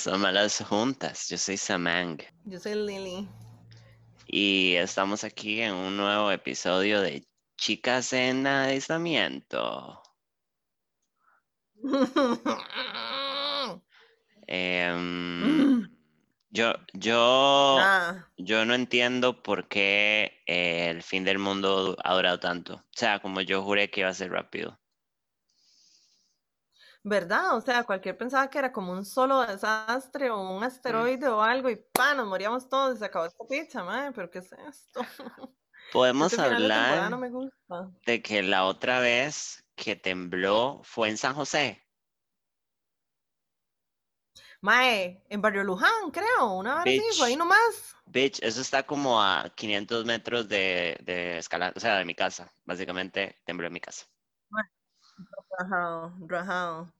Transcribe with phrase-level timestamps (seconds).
[0.00, 1.28] Bienvenidos a Malas Juntas.
[1.28, 3.28] Yo soy Samang Yo soy Lily.
[4.26, 7.26] y estamos aquí en un nuevo episodio de
[7.58, 10.00] Chicas en Aislamiento.
[14.46, 15.88] Em,
[16.50, 22.40] yo, yo, Ah, yo no entiendo por qué eh, el fin del mundo ha durado
[22.40, 22.74] tanto.
[22.76, 24.80] O sea, como yo juré que iba a ser rápido.
[27.02, 27.56] ¿Verdad?
[27.56, 31.70] O sea, cualquier pensaba que era como un solo desastre o un asteroide o algo
[31.70, 32.14] y ¡pa!
[32.14, 34.12] Nos moríamos todos y se acabó esta pizza, madre.
[34.12, 35.00] ¿Pero qué es esto?
[35.92, 37.90] Podemos Este de hablar no me gusta.
[38.06, 41.82] de que la otra vez que tembló fue en San José.
[44.62, 47.96] Mae, en Barrio Luján, creo, una vez fue ahí nomás.
[48.04, 52.52] Bitch, eso está como a 500 metros de, de escalada, o sea, de mi casa.
[52.64, 54.06] Básicamente, tembló en mi casa.
[55.58, 56.92] Rajado, rajado.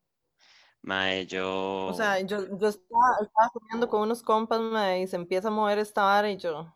[0.82, 1.86] Mae, yo...
[1.86, 5.50] O sea, yo, yo estaba, estaba comiendo con unos compas, mae, y se empieza a
[5.50, 6.74] mover esta vara y yo,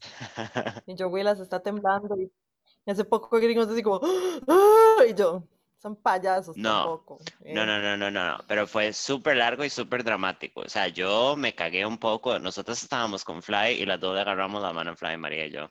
[0.86, 4.00] y yo, güey, las está temblando y hace poco gringos así como,
[4.48, 5.04] ¡Ah!
[5.08, 5.44] y yo,
[5.80, 7.18] son payasos No, tampoco.
[7.40, 7.54] No, eh.
[7.54, 10.60] no, no, no, no, no, pero fue súper largo y súper dramático.
[10.60, 12.38] O sea, yo me cagué un poco.
[12.38, 15.52] Nosotros estábamos con Fly y las dos le agarramos la mano a Fly, María y
[15.52, 15.70] yo.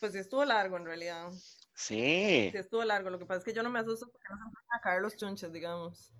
[0.00, 1.30] Pues sí estuvo largo en realidad.
[1.76, 3.10] Sí, Sí estuvo largo.
[3.10, 5.02] Lo que pasa es que yo no me asusto porque no se empiezan a caer
[5.02, 6.10] los chunches, digamos.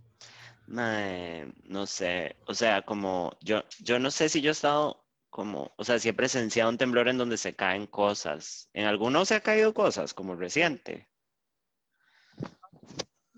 [0.66, 2.36] mae, no sé.
[2.46, 6.08] O sea, como yo, yo no sé si yo he estado como, o sea, si
[6.10, 8.68] he presenciado un temblor en donde se caen cosas.
[8.74, 11.08] En algunos se ha caído cosas, como reciente.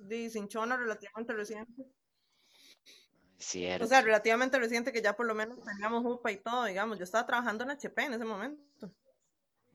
[0.09, 1.85] Sí, sin chono relativamente reciente.
[3.39, 3.85] Cierto.
[3.85, 6.99] O sea, relativamente reciente que ya por lo menos teníamos UPA y todo, digamos.
[6.99, 8.93] Yo estaba trabajando en HP en ese momento.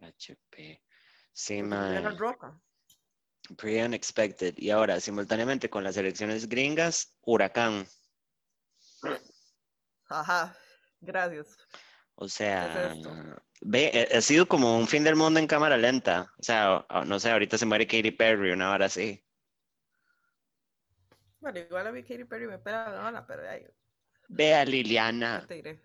[0.01, 0.81] HP.
[1.33, 2.59] Sí, roca.
[3.57, 4.53] Pretty unexpected.
[4.57, 7.85] Y ahora, simultáneamente con las elecciones gringas, huracán.
[10.09, 10.55] Ajá,
[11.01, 11.57] gracias.
[12.15, 12.93] O sea,
[13.61, 16.31] ve, eh, ha sido como un fin del mundo en cámara lenta.
[16.37, 19.25] O sea, o- no sé, ahorita se muere Katy Perry, una hora así.
[21.39, 23.65] Bueno, igual a mí Katy Perry me pega la gana, pero ahí
[24.29, 25.45] Ve a Liliana.
[25.47, 25.81] te diré.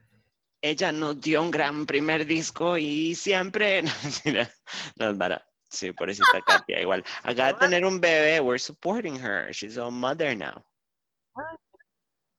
[0.61, 3.83] Ella nos dio un gran primer disco y siempre.
[3.83, 4.51] No, mentira.
[4.97, 5.45] No, es vara.
[5.71, 7.05] Sí, pobrecita Katia, igual.
[7.23, 8.41] Acaba de tener un bebé.
[8.41, 9.53] We're supporting her.
[9.53, 10.65] She's a mother now.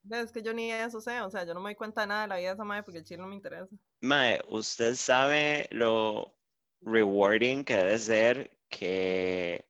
[0.09, 2.22] Es que yo ni eso sé, o sea, yo no me doy cuenta de nada
[2.24, 3.75] de la vida de esa madre porque el chile no me interesa.
[4.02, 6.36] Mae, usted sabe lo
[6.81, 9.68] rewarding que debe ser que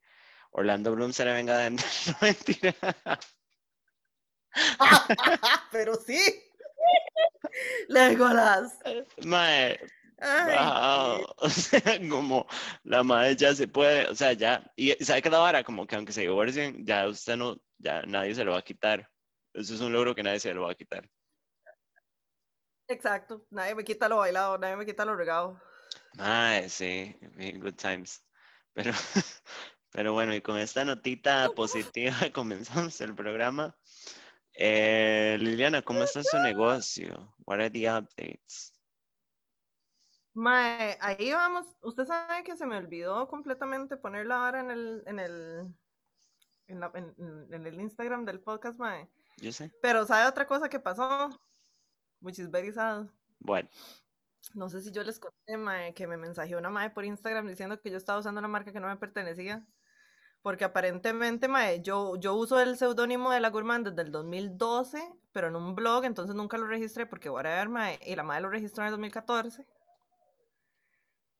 [0.52, 1.78] Orlando Bloom se le venga de No,
[2.22, 2.74] mentira.
[5.72, 6.18] pero sí.
[7.88, 8.78] Legolas.
[9.24, 9.78] Mae,
[10.20, 11.26] Ay, wow.
[11.38, 12.46] O sea, como
[12.84, 15.96] la madre ya se puede, o sea, ya, y sabe que la vara, como que
[15.96, 19.08] aunque se divorcien, ya usted no, ya nadie se lo va a quitar.
[19.54, 21.08] Eso es un logro que nadie se lo va a quitar.
[22.88, 25.60] Exacto, nadie me quita lo bailado, nadie me quita lo regado.
[26.14, 27.16] Mae, sí,
[27.58, 28.22] good times.
[28.74, 28.92] Pero,
[29.90, 33.74] pero bueno, y con esta notita positiva comenzamos el programa.
[34.62, 37.34] Eh, Liliana, ¿cómo está su negocio?
[37.46, 38.74] What are the updates?
[40.34, 41.66] Mae, ahí vamos.
[41.82, 45.74] Usted sabe que se me olvidó completamente poner la vara en el, en el,
[46.66, 49.08] en, la- en- en- en el Instagram del podcast, mae.
[49.38, 49.70] Yo sé.
[49.80, 51.30] Pero ¿sabe otra cosa que pasó?
[52.20, 53.06] Which is very sad.
[53.38, 53.68] Bueno,
[54.54, 57.80] No sé si yo les conté, mae, que me mensajeó una mae por Instagram diciendo
[57.80, 59.66] que yo estaba usando una marca que no me pertenecía.
[60.42, 65.02] Porque aparentemente, mae, yo, yo uso el seudónimo de la Gourmand desde el 2012,
[65.32, 68.48] pero en un blog, entonces nunca lo registré porque whatever, mae, y la mae lo
[68.48, 69.66] registró en el 2014.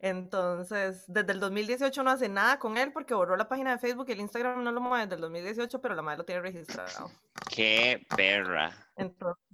[0.02, 4.06] Entonces, desde el 2018 no hace nada con él porque borró la página de Facebook
[4.08, 7.10] y el Instagram no lo mueve desde el 2018, pero la mae lo tiene registrado.
[7.54, 8.72] qué perra.
[8.96, 9.44] Entonces,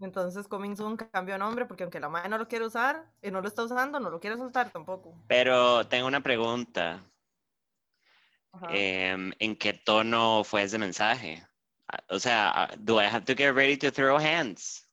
[0.00, 3.40] entonces Coming Soon cambió nombre porque aunque la madre no lo quiere usar y no
[3.40, 5.14] lo está usando, no lo quiere soltar tampoco.
[5.28, 7.00] Pero tengo una pregunta.
[8.70, 11.46] Em, ¿en qué tono fue ese mensaje?
[11.88, 14.88] Ah, O sea, ah, do I have to get ready to throw hands?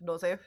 [0.00, 0.38] No sé.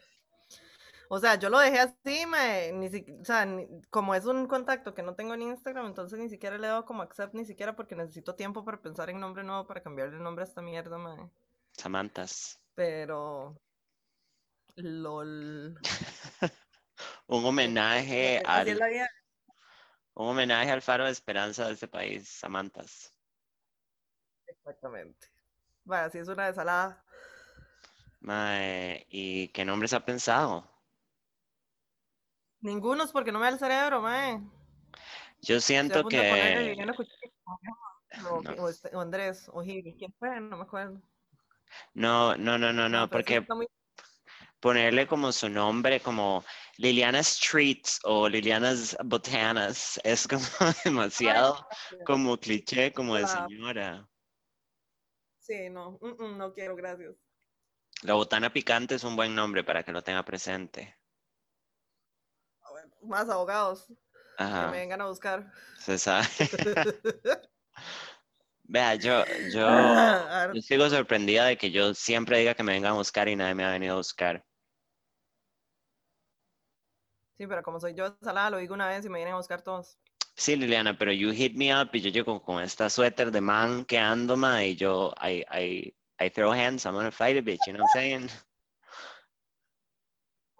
[1.09, 4.47] O sea, yo lo dejé así, mae, ni si- o sea, ni- como es un
[4.47, 7.45] contacto que no tengo en Instagram, entonces ni siquiera le he dado como accept, ni
[7.45, 10.61] siquiera porque necesito tiempo para pensar en nombre nuevo para cambiarle el nombre a esta
[10.61, 11.29] mierda, mae.
[11.73, 12.59] Samantas.
[12.73, 13.55] Pero,
[14.75, 15.77] lol.
[17.27, 18.79] Un homenaje al.
[20.15, 23.13] Un homenaje al faro de esperanza de este país, Samantas.
[24.47, 25.27] Exactamente.
[25.83, 27.03] Bueno, así es una desalada.
[28.21, 30.67] Mae, ¿y qué nombres ha pensado?
[32.61, 34.41] Ninguno es porque no me da el cerebro, mae.
[35.41, 37.31] Yo siento que Liliana Cuchillo.
[38.27, 38.63] o, No.
[38.63, 40.39] o este- o Andrés, o Gil, ¿quién fue?
[40.39, 41.01] No me acuerdo.
[41.93, 43.67] No, no, no, no, no, porque muy-
[44.59, 46.43] ponerle como su nombre como
[46.77, 50.43] Liliana Streets o Liliana's Botanas es como
[50.83, 51.65] demasiado
[52.03, 54.09] como cliché, como de señora.
[55.39, 57.15] Sí, no, no quiero, gracias.
[58.03, 60.95] La botana picante es un buen nombre para que lo tenga presente.
[63.01, 63.93] Más abogados que
[64.43, 65.51] me Ajá, vengan a buscar.
[65.79, 66.27] se sabe.
[68.67, 69.61] Vea, yo, yo,
[70.53, 73.55] yo sigo sorprendida de que yo siempre diga que me vengan a buscar y nadie
[73.55, 74.43] me ha venido a buscar.
[77.37, 79.61] Sí, pero como soy yo salada, lo digo una vez y me vienen a buscar
[79.61, 79.97] todos.
[80.37, 83.85] Sí, Liliana, pero you hit me up y yo llego con esta suéter de man
[83.85, 87.67] que ando, ma, y yo, I, I, I throw hands, I'm gonna fight a bitch,
[87.67, 88.29] you know what I'm saying?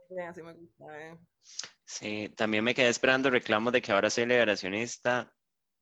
[0.07, 0.85] Sí, así me gusta.
[0.99, 1.17] eh.
[1.85, 5.33] Sí, también me quedé esperando reclamos de que ahora soy liberacionista.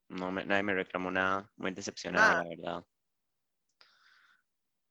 [0.09, 2.43] No, me- nadie me reclamó nada, muy decepcionada, Ah.
[2.43, 2.85] la verdad.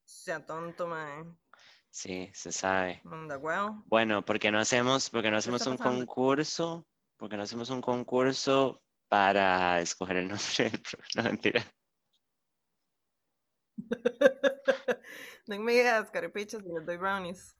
[0.05, 1.25] Sea tonto, mae.
[1.93, 3.01] Sí, se sabe.
[3.05, 3.83] Huevo.
[3.85, 5.99] Bueno, ¿por qué no hacemos, por qué no ¿Qué hacemos un pasando?
[6.07, 6.87] concurso?
[7.17, 10.81] ¿Por qué no hacemos un concurso para escoger el nombre del
[11.15, 11.63] No, mentira.
[15.45, 17.55] Denme ideas, carepichas, y les doy brownies.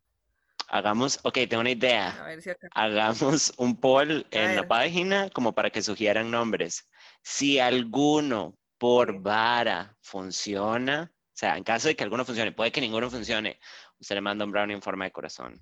[0.67, 2.09] Hagamos, ok, tengo una idea.
[2.23, 2.67] A ver si acá.
[2.73, 6.89] hagamos un poll en la página como para que sugieran nombres.
[7.21, 12.81] Si alguno por vara funciona, o sea, en caso de que alguno funcione, puede que
[12.81, 13.59] ninguno funcione,
[14.03, 15.59] usted le manda un brownie en forma de corazón.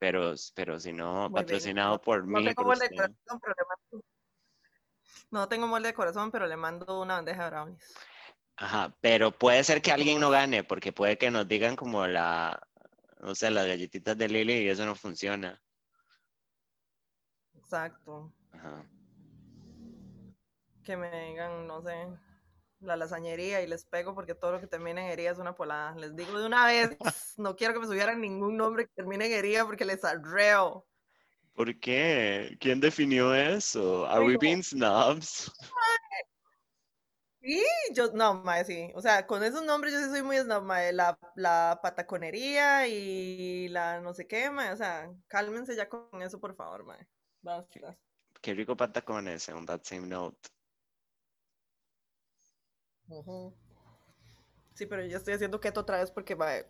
[0.00, 2.96] Pero, pero si no, Muy patrocinado por No mí, tengo por molde de usted.
[2.96, 4.04] corazón, pero le mando.
[5.30, 7.94] No tengo molde de corazón, pero le mando una bandeja de brownies.
[8.56, 12.06] Ajá, pero puede ser que ¿Cómo alguien no gane, porque puede que nos digan como
[12.06, 12.60] la,
[13.20, 15.60] no sé, las galletitas de Lily y eso no funciona.
[17.54, 18.32] Exacto.
[18.52, 18.84] Ajá.
[20.84, 22.08] Que me digan, no sé,
[22.80, 25.94] la lasañería y les pego porque todo lo que termine en herida es una polada.
[25.96, 26.96] Les digo de una vez,
[27.36, 30.86] no quiero que me subieran ningún nombre que termine en herida porque les arreo.
[31.54, 32.56] ¿Por qué?
[32.60, 34.06] ¿Quién definió eso?
[34.06, 35.50] ¿Are we being snobs?
[37.40, 37.64] Y
[37.94, 38.90] yo, no, mae, sí.
[38.94, 40.92] O sea, con esos nombres yo sí soy muy snob, mae.
[40.92, 44.72] La, la pataconería y la no sé qué, mae.
[44.72, 47.06] O sea, cálmense ya con eso, por favor, mae.
[47.40, 47.96] Basta.
[48.42, 50.36] Qué rico patacones on that same note.
[54.74, 56.66] Sí, pero yo estoy haciendo keto otra vez porque, mae,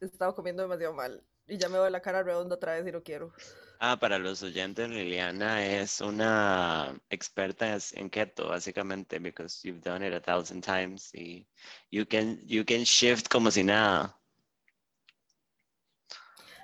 [0.00, 1.22] he estado comiendo demasiado mal.
[1.46, 3.32] Y ya me doy la cara redonda otra vez y no quiero.
[3.80, 10.14] Ah, para los oyentes, Liliana es una experta en keto, básicamente, because you've done it
[10.14, 11.44] a thousand times y
[11.90, 14.21] you can, you can shift como si nada.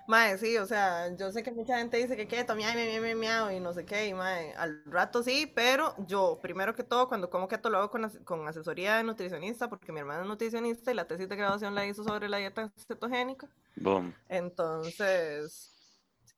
[0.09, 3.19] Mae, sí, o sea, yo sé que mucha gente dice que keto, miau, miau, miau,
[3.19, 7.09] miau, y no sé qué, y mae, al rato sí, pero yo, primero que todo,
[7.09, 10.91] cuando como keto lo hago con, con asesoría de nutricionista, porque mi hermana es nutricionista
[10.91, 13.51] y la tesis de graduación la hizo sobre la dieta cetogénica.
[13.77, 14.15] Boom.
[14.31, 15.75] Entonces,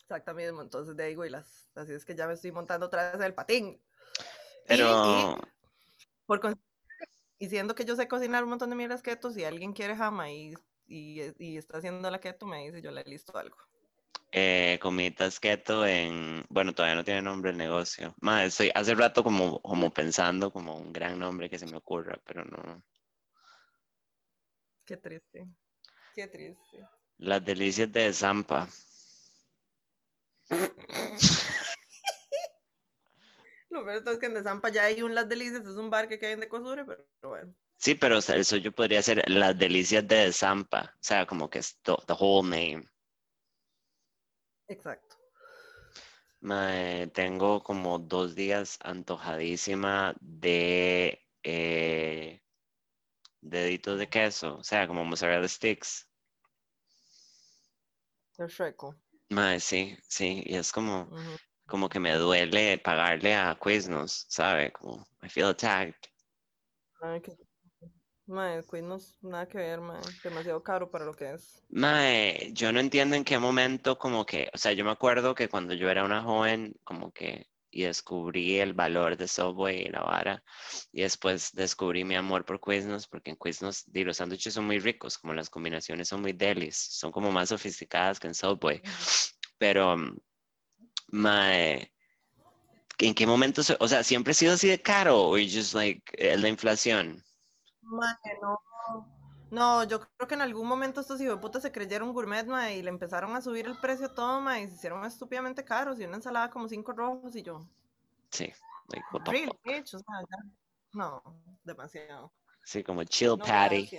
[0.02, 1.70] Exactamente, entonces de ahí, güeylas.
[1.76, 3.68] Así es que ya me estoy montando otra vez el patín.
[3.68, 3.80] Y-
[4.68, 5.42] Pero, y
[6.26, 6.60] por con-
[7.38, 10.32] y siendo que yo sé cocinar un montón de mierdas keto, si alguien quiere jama
[10.32, 10.56] y,
[10.90, 13.58] y, y está haciendo la keto, me dice, yo le listo algo.
[14.32, 18.16] eh, comidas keto en, bueno, todavía no tiene nombre el negocio.
[18.22, 22.20] Más, estoy hace rato como, como pensando como un gran nombre que se me ocurra,
[22.26, 22.84] pero no.
[24.86, 25.48] Qué triste.
[26.14, 26.88] Qué triste.
[27.20, 28.68] Las delicias de Zampa.
[33.70, 36.20] Lo peor es que en Desampa ya hay un Las Delicias, es un bar que
[36.20, 37.56] queda en Decosure, pero, pero bueno.
[37.80, 40.94] Sí, pero o sea, eso yo podría ser las delicias de Zampa.
[40.96, 42.84] O sea, como que es to- the whole name.
[44.68, 45.16] Exacto.
[46.42, 52.42] Mae, tengo como dos días antojadísima de eh,
[53.42, 56.06] deditos de queso, o sea, como mozzarella sticks.
[58.38, 58.96] Shreko.
[59.32, 61.10] Mae, sí, sí, y es como,
[61.68, 64.72] como que me duele pagarle a Quiznos, ¿sabe?
[64.72, 66.10] Como, I feel attacked.
[67.02, 67.38] Ay, qué...
[68.30, 70.00] Mae, Quiznos, nada que ver, mae.
[70.24, 71.64] Demasiado caro para lo que es.
[71.70, 75.50] Mae, yo no entiendo en qué momento como que, o sea, yo me acuerdo que
[75.50, 80.02] cuando yo era una joven, como que y descubrí el valor de Subway y la
[80.02, 80.44] vara.
[80.92, 85.18] Y después descubrí mi amor por Quiznos, porque en Quiznos los sándwiches son muy ricos,
[85.18, 88.82] como las combinaciones son muy delis, son como más sofisticadas que en Subway.
[89.58, 89.98] Pero,
[91.08, 91.92] my,
[93.00, 96.38] ¿en qué momento, o sea, siempre ha sido así de caro o just like eh,
[96.38, 97.24] la inflación?
[97.90, 98.60] No.
[99.52, 102.72] No, yo creo que en algún momento estos hijos de puta se creyeron gourmet, ma,
[102.72, 106.06] y le empezaron a subir el precio todo, ma, y se hicieron estúpidamente caros, y
[106.06, 107.66] una ensalada como cinco rojos, y yo...
[108.30, 108.54] Sí,
[108.90, 109.60] like, what the fuck?
[109.64, 110.52] Bitch, o sea, ya,
[110.94, 111.24] no,
[111.64, 112.32] demasiado.
[112.64, 113.90] Sí, como chill patty.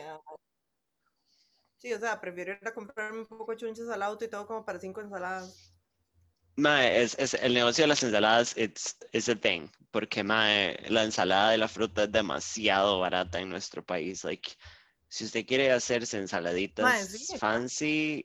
[1.78, 4.46] Sí, o sea, prefiero ir a comprarme un poco de chunches al auto y todo
[4.46, 5.69] como para cinco ensaladas.
[6.60, 11.04] Mae, es, es, el negocio de las ensaladas it's, it's a thing, porque mae, la
[11.04, 14.24] ensalada de la fruta es demasiado barata en nuestro país.
[14.24, 14.50] Like,
[15.08, 18.22] si usted quiere hacerse ensaladitas fancy,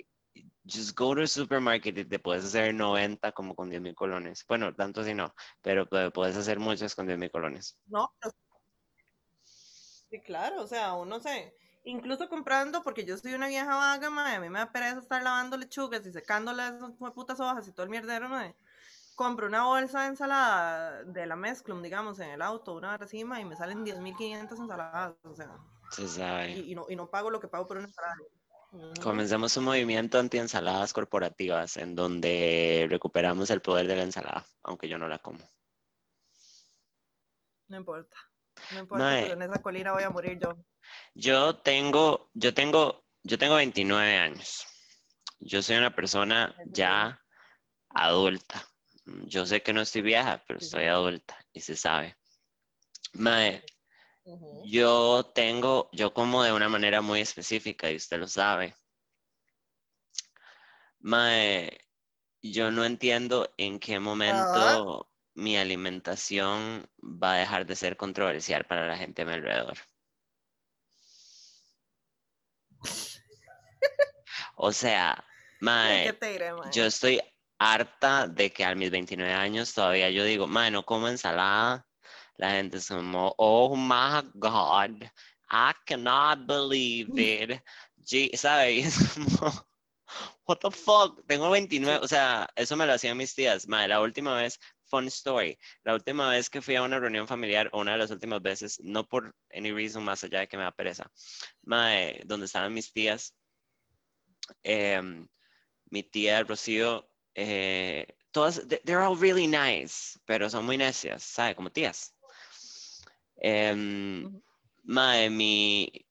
[0.65, 4.45] just go to the supermarket y te puedes hacer 90 como con 10 mil colones.
[4.47, 7.77] Bueno, tanto si no, pero puedes hacer muchas con 10 mil colones.
[7.87, 8.13] No,
[9.43, 14.35] sí, claro, o sea, uno se, incluso comprando, porque yo soy una vieja vaga, madre,
[14.35, 17.83] a mí me da pereza estar lavando lechugas y secándolas esas putas hojas y todo
[17.83, 18.55] el mierdero, madre.
[19.15, 23.45] Compro una bolsa de ensalada de la Mezclum, digamos, en el auto, una racima, y
[23.45, 25.57] me salen 10.500 ensaladas, o sea.
[25.91, 26.51] Se sabe.
[26.51, 28.17] Y, no, y no pago lo que pago por una ensalada.
[29.01, 34.97] Comenzamos un movimiento anti-ensaladas corporativas en donde recuperamos el poder de la ensalada, aunque yo
[34.97, 35.39] no la como.
[37.69, 38.17] No importa.
[38.71, 40.57] No importa, pero en esa colina voy a morir yo.
[41.13, 44.65] Yo tengo, yo tengo, yo tengo 29 años.
[45.39, 47.21] Yo soy una persona ya
[47.89, 48.67] adulta.
[49.05, 52.17] Yo sé que no estoy vieja, pero estoy adulta y se sabe.
[53.13, 53.63] Mae,
[54.65, 58.75] yo tengo, yo como de una manera muy específica y usted lo sabe.
[60.99, 61.77] Mae,
[62.41, 68.87] yo no entiendo en qué momento mi alimentación va a dejar de ser controversial para
[68.87, 69.77] la gente a mi alrededor.
[74.57, 75.23] O sea,
[75.59, 76.17] mae,
[76.71, 77.21] yo estoy
[77.59, 81.85] harta de que a mis 29 años todavía yo digo, mae, no como ensalada
[82.37, 85.03] la gente es como, oh my God,
[85.49, 87.61] I cannot believe it.
[88.37, 88.97] ¿Sabes?
[90.45, 93.67] what the fuck, tengo 29, o sea, eso me lo hacían mis tías.
[93.67, 94.59] Madre, la última vez,
[94.95, 98.11] fun story, la última vez que fui a una reunión familiar, o una de las
[98.11, 101.11] últimas veces, no por any reason más allá de que me da pereza,
[101.63, 103.35] madre, donde estaban mis tías,
[104.63, 105.27] em,
[105.89, 111.55] mi tía Rocío, eh, todas, they're all really nice, pero son muy necias, ¿sabes?
[111.55, 112.13] Como tías.
[113.37, 113.75] Eh,
[114.83, 116.04] mae, mi...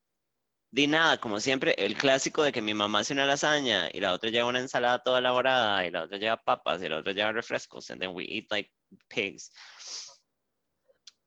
[0.75, 4.12] Di nada, como siempre, el clásico de que mi mamá hace una lasaña y la
[4.12, 7.31] otra lleva una ensalada toda elaborada y la otra lleva papas y la otra lleva
[7.31, 8.73] refrescos and then we eat like
[9.09, 9.52] pigs.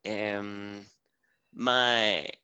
[0.04, 0.42] Eh,
[1.52, 2.42] mae,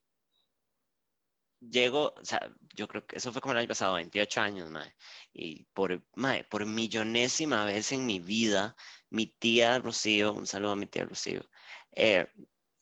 [1.59, 2.39] llego, o sea,
[2.73, 4.95] yo creo que eso fue como el año pasado, 28 años, mae,
[5.33, 8.77] y por, mae, por millonésima vez en mi vida,
[9.09, 11.41] mi tía Rocío, un saludo a mi tía Rocío,
[11.91, 12.27] eh,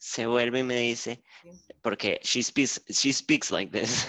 [0.02, 1.24] se vuelve y me dice,
[1.84, 4.08] porque she speaks, she speaks like this,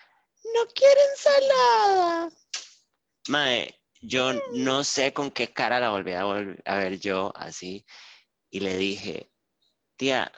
[0.54, 2.30] no quiere ensalada.
[3.28, 7.84] Mae, yo no sé con qué cara la volví a, a ver yo así
[8.50, 9.30] y le dije,
[9.96, 10.32] tía,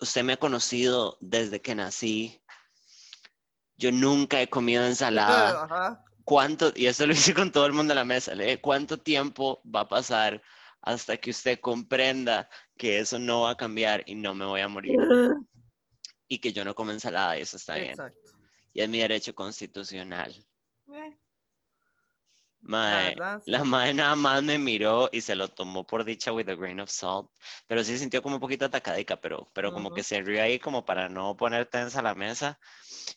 [0.00, 2.42] usted me ha conocido desde que nací.
[3.76, 6.04] Yo nunca he comido ensalada.
[6.24, 6.72] ¿Cuánto?
[6.74, 8.34] Y eso lo hice con todo el mundo en la mesa.
[8.34, 10.42] Le dije, ¿cuánto tiempo va a pasar
[10.82, 14.68] hasta que usted comprenda que eso no va a cambiar y no me voy a
[14.68, 14.96] morir.
[16.28, 17.96] y que yo no como ensalada y eso está bien.
[18.72, 20.32] Y es mi derecho constitucional.
[20.92, 21.16] Eh.
[23.46, 26.78] la madre nada más me miró y se lo tomó por dicha with a grain
[26.78, 27.30] of salt,
[27.66, 30.84] pero sí sintió como un poquito atacadica, pero, pero como que se rió ahí como
[30.84, 32.60] para no poner tensa la mesa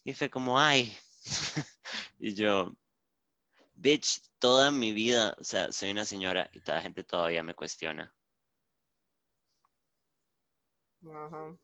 [0.04, 0.96] y fue como, ay,
[2.20, 2.74] y yo,
[3.74, 7.56] bitch, toda mi vida, o sea, soy una señora y toda la gente todavía me
[7.56, 8.14] cuestiona.
[11.06, 11.58] Ajá.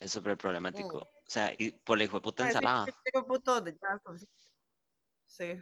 [0.00, 0.98] Es súper problemático.
[0.98, 2.86] O sea, y por la hijo de puta ensalada.
[5.26, 5.60] Sí.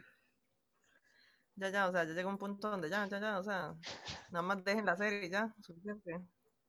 [1.55, 3.75] Ya, ya, o sea, ya llega un punto donde ya, ya, ya, o sea,
[4.31, 6.19] nada más dejen la serie y ya, suficiente.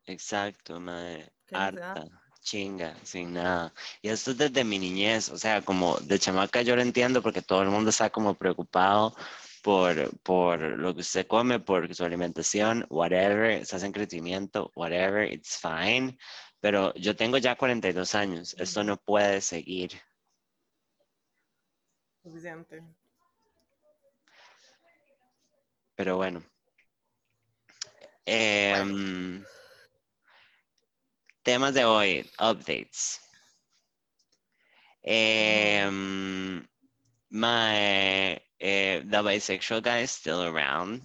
[0.05, 1.33] Exacto, madre.
[1.51, 3.75] Harta chinga, sin nada.
[4.03, 7.43] Y esto es desde mi niñez, o sea, como de chamaca yo lo entiendo porque
[7.43, 9.17] todo el mundo está como preocupado
[9.63, 15.59] por, por lo que usted come, por su alimentación, whatever, estás en crecimiento, whatever, it's
[15.59, 16.19] fine.
[16.61, 19.93] Pero yo tengo ya 42 años, esto no puede seguir.
[22.23, 22.83] Suficiente.
[25.97, 26.43] Pero bueno,
[28.27, 29.45] Em,
[31.45, 33.21] temas de hoy, updates.
[35.07, 36.67] Um,
[37.31, 41.03] my the bisexual guy is still around.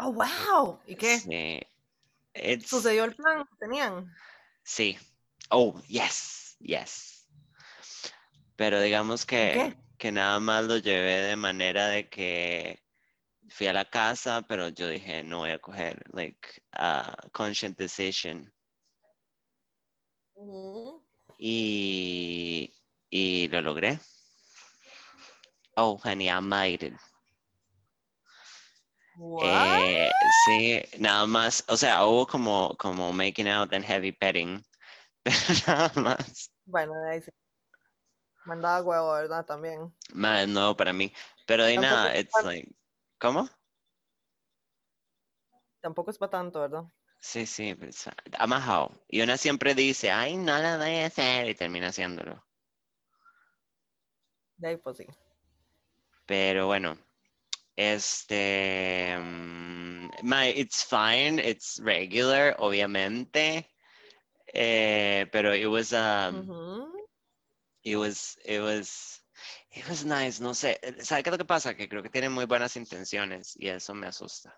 [0.00, 0.80] Oh, wow.
[0.86, 1.18] ¿Y qué?
[1.18, 1.62] Sí.
[2.34, 4.12] It's, ¿Sucedió el plan que tenían?
[4.64, 4.98] Sí.
[5.50, 7.26] Oh, yes, yes.
[8.56, 12.80] Pero digamos que, que nada más lo llevé de manera de que
[13.48, 18.52] fui a la casa, pero yo dije, no voy a coger, like, a conscious decision.
[20.34, 21.02] Ujú.
[21.38, 22.72] Y,
[23.10, 23.98] y lo logré.
[25.76, 26.94] Oh, honey, I made it.
[29.40, 34.64] Eh, sí, nada más, o sea, hubo como, como making out and heavy petting,
[35.22, 35.36] pero
[35.66, 36.50] nada más.
[36.64, 37.30] Bueno, ahí sí.
[38.44, 39.44] Mandaba huevo, ¿verdad?
[39.44, 39.92] También.
[40.14, 41.12] Nuevo para mí.
[41.46, 42.77] Pero de Tampoco nada, it's like,
[43.18, 43.48] ¿cómo?
[45.80, 46.84] Tampoco es para tanto, ¿verdad?
[47.20, 48.12] Sí, sí, fine.
[48.38, 48.92] amajao.
[49.08, 52.44] Y una siempre dice, ay, no lo voy a hacer, y termina haciéndolo.
[54.56, 55.06] De ahí, pues sí.
[56.26, 56.98] Pero bueno,
[57.76, 63.68] este, mm, my, it's fine, it's regular, obviamente,
[64.52, 66.92] eh, pero it was, um,
[67.84, 69.17] it was, it was,
[69.78, 71.74] it was nice, no sé, eh, ¿sabe qué es lo que pasa?
[71.76, 74.54] Que creo que tiene muy buenas intenciones y eso me asusta.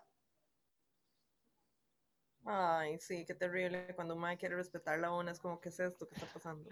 [2.43, 3.93] Ay, sí, qué terrible.
[3.95, 6.07] Cuando un mae quiere respetar a una, es como, ¿qué es esto?
[6.07, 6.69] ¿Qué está pasando?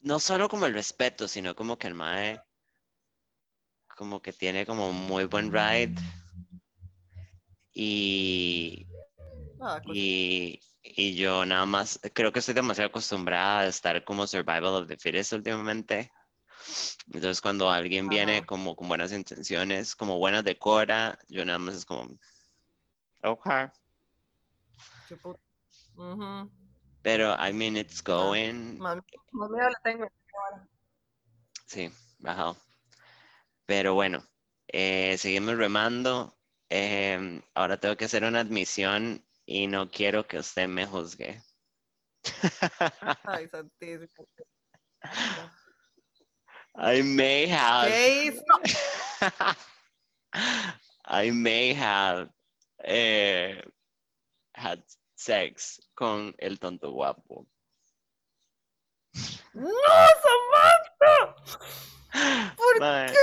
[0.00, 2.40] No solo como el respeto, sino como que el mae,
[3.94, 5.94] como que tiene como muy buen ride
[7.74, 8.86] y,
[9.60, 14.82] Ah, y, y yo nada más, creo que estoy demasiado acostumbrada a estar como survival
[14.82, 16.10] of the fittest últimamente.
[17.06, 21.74] Entonces cuando alguien viene como con buenas intenciones, como buenas de Cora, yo nada más
[21.76, 22.18] es como,
[23.22, 23.46] ok.
[27.02, 28.96] Pero, I mean, it's Ah, going, Más,
[29.32, 30.06] más miedo le tengo.
[31.66, 32.56] sí, bajado.
[33.66, 34.22] Pero bueno,
[34.68, 36.36] eh, seguimos remando.
[36.68, 41.42] Em, ahora tengo que hacer una admisión y no quiero que usted me juzgue.
[43.26, 44.26] Ay, santísimo.
[46.74, 47.88] I may have.
[47.90, 48.44] ¿Qué hizo?
[51.04, 52.30] I may have
[52.84, 53.60] eh,
[54.54, 54.82] had
[55.14, 57.46] sex con el tonto guapo.
[59.54, 59.68] ¡No,
[60.24, 61.36] Samantha!
[62.56, 63.18] ¿Por Mae, qué?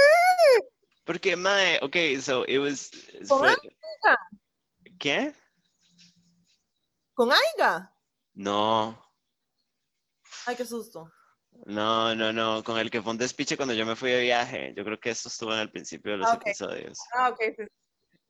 [1.05, 2.91] Porque, mae, ok, so it was.
[3.27, 4.17] ¿Con fue- Aiga?
[4.99, 5.33] ¿Qué?
[7.15, 7.91] ¿Con Aiga?
[8.35, 8.95] No,
[10.45, 11.11] Ay, qué susto.
[11.65, 12.63] No, no, no.
[12.63, 14.73] Con el que fue un despiche cuando yo me fui de viaje.
[14.75, 16.41] Yo creo que esto estuvo en el principio de los Ah, ok.
[16.47, 16.99] episodios.
[17.13, 17.39] Ah, ok.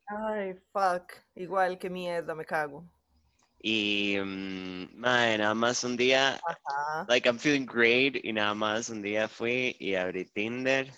[0.08, 1.13] Ay, fuck.
[1.36, 2.84] Igual que mierda, me cago.
[3.62, 7.06] Y, mm, mae, nada más un día Ajá.
[7.10, 10.89] like I'm feeling great y nada más un día fui y abrí Tinder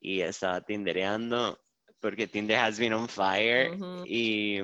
[0.00, 1.60] y estaba tindereando
[2.00, 4.04] porque Tinder has been on fire Ujú.
[4.06, 4.58] y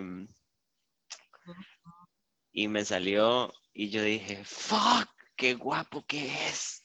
[2.52, 5.08] y me salió y yo dije fuck
[5.40, 6.83] qué guapo que es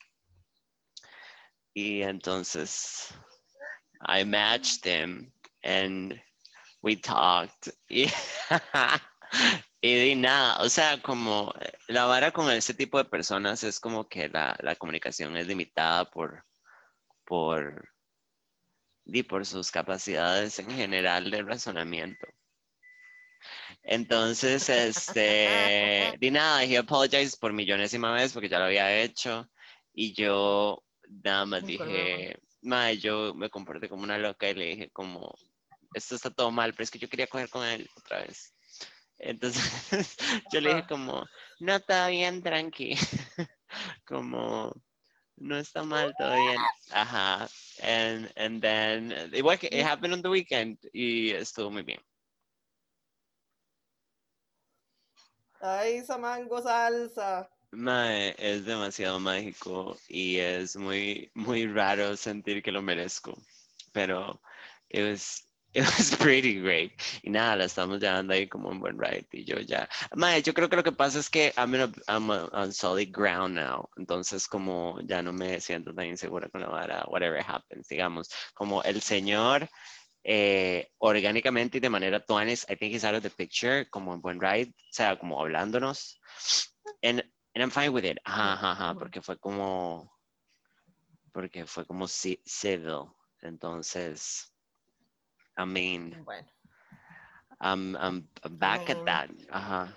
[1.73, 3.13] y entonces
[4.07, 5.31] I matched him
[5.63, 6.19] and
[6.81, 8.07] we talked y
[9.85, 11.53] Y di nada, o sea, como
[11.87, 16.09] la vara con este tipo de personas es como que la, la comunicación es limitada
[16.09, 16.43] por,
[17.23, 17.93] por,
[19.03, 22.25] di, por sus capacidades en general de razonamiento.
[23.87, 29.47] Entonces, este, di nada, he apologized por millonésima vez porque ya lo había hecho
[29.93, 30.83] y yo
[31.23, 35.35] nada más dije, mae, yo me comporté como una loca y le dije como,
[35.93, 38.55] esto está todo mal, pero es que yo quería coger con él otra vez.
[39.19, 40.17] Entonces,
[40.51, 41.23] yo le dije como,
[41.59, 42.95] no, está bien, tranqui.
[44.07, 44.73] como,
[45.37, 46.57] no está mal, todo bien.
[46.91, 47.47] Ajá.
[47.83, 52.01] And, and then, igual que it happened on the weekend y estuvo muy bien.
[55.65, 57.49] Ay, Samango salsa.
[57.71, 63.33] Mae, es demasiado mágico y es muy, muy raro sentir que lo merezco.
[63.91, 64.39] Pero
[64.89, 66.91] it was, it was pretty great.
[67.23, 69.27] Y nada, la estamos llevando ahí como un buen ride.
[69.31, 69.89] Y yo ya.
[70.15, 73.09] Mae, yo creo que lo que pasa es que I'm, a- I'm a- on solid
[73.11, 73.89] ground now.
[73.97, 78.29] Entonces, como ya no me siento tan insegura con la vara, whatever happens, digamos.
[78.53, 79.67] Como el señor.
[80.27, 84.21] Eh, orgánicamente y de manera tuanes, I think he's out of the picture, como en
[84.21, 86.19] buen ride, o sea, como hablándonos.
[87.03, 87.21] And,
[87.53, 88.17] and I'm fine with it.
[88.25, 90.11] Ajá, ajá, ajá, porque fue como,
[91.31, 93.11] porque fue como ci- civil.
[93.41, 94.51] Entonces,
[95.57, 96.47] I mean, Bueno.
[97.61, 99.29] I'm, I'm back at that.
[99.51, 99.95] Ajá.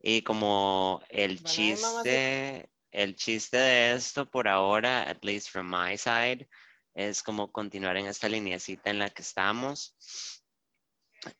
[0.00, 6.48] Y como el chiste, el chiste de esto por ahora, at least from my side,
[6.94, 9.94] es como continuar en esta lineacita en la que estamos.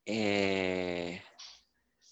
[0.04, 1.22] Eh,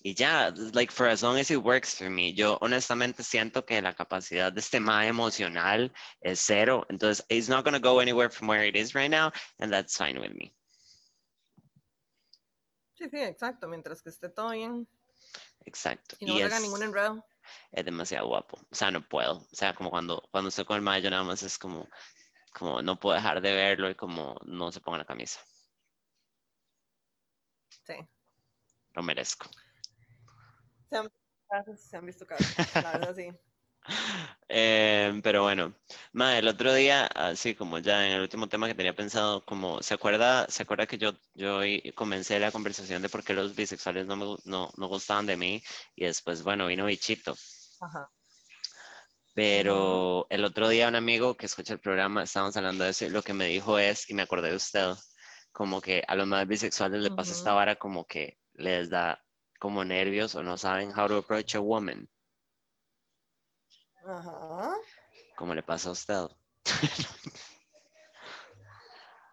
[0.03, 2.33] y ya, like for as long as it works for me.
[2.33, 6.87] Yo honestamente siento que la capacidad de este ma emocional es cero.
[6.89, 9.95] Entonces, it's not going to go anywhere from where it is right now, and that's
[9.95, 10.55] fine with me.
[12.95, 13.69] Sí, sí, exacto.
[13.69, 14.89] Mientras que esté todo bien.
[15.67, 16.17] Exacto.
[16.19, 17.23] Y no haga ningún enredo.
[17.73, 18.59] Es demasiado guapo.
[18.71, 19.39] O sea, no puedo.
[19.39, 21.89] O sea, como cuando, cuando estoy con el mayo nada más es como,
[22.53, 25.41] como no puedo dejar de verlo y como no se ponga la camisa.
[27.69, 27.95] Sí.
[28.95, 29.49] Lo merezco.
[30.89, 31.11] Se han,
[31.77, 33.29] se han visto casos, la verdad sí.
[34.49, 35.75] Eh, pero bueno,
[36.13, 39.83] ma, el otro día, así como ya en el último tema que tenía pensado, como
[39.83, 41.61] se acuerda, se acuerda que yo, yo
[41.95, 45.63] comencé la conversación de por qué los bisexuales no me no, no gustaban de mí
[45.97, 47.35] y después, bueno, vino Bichito.
[47.81, 48.11] Ajá.
[49.35, 53.11] Pero el otro día un amigo que escucha el programa, estábamos hablando de eso y
[53.11, 54.95] lo que me dijo es, y me acordé de usted,
[55.51, 59.21] como que a los más bisexuales le pasa esta vara como que les da
[59.59, 62.09] como nervios o no saben how to approach a woman.
[64.07, 64.75] Ajá.
[65.37, 66.27] Como le pasa a usted.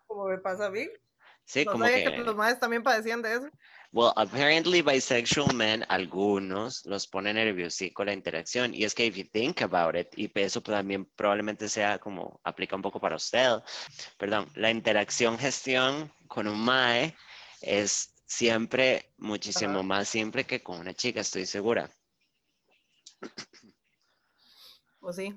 [0.08, 0.88] como me pasa a mí.
[1.46, 2.04] Sí, como que...
[2.04, 3.50] que los madres también padecían de eso.
[3.94, 7.34] Well, apparently bisexual men, algunos los pone
[7.94, 8.74] con la interacción.
[8.74, 12.78] Y es que if you think about it, y eso también probablemente sea como aplica
[12.78, 13.62] un poco para usted,
[14.18, 17.18] perdón, la interacción gestión con un mae
[17.60, 21.90] es siempre muchísimo más simple que con una chica, estoy segura.
[25.02, 25.36] Pues sí.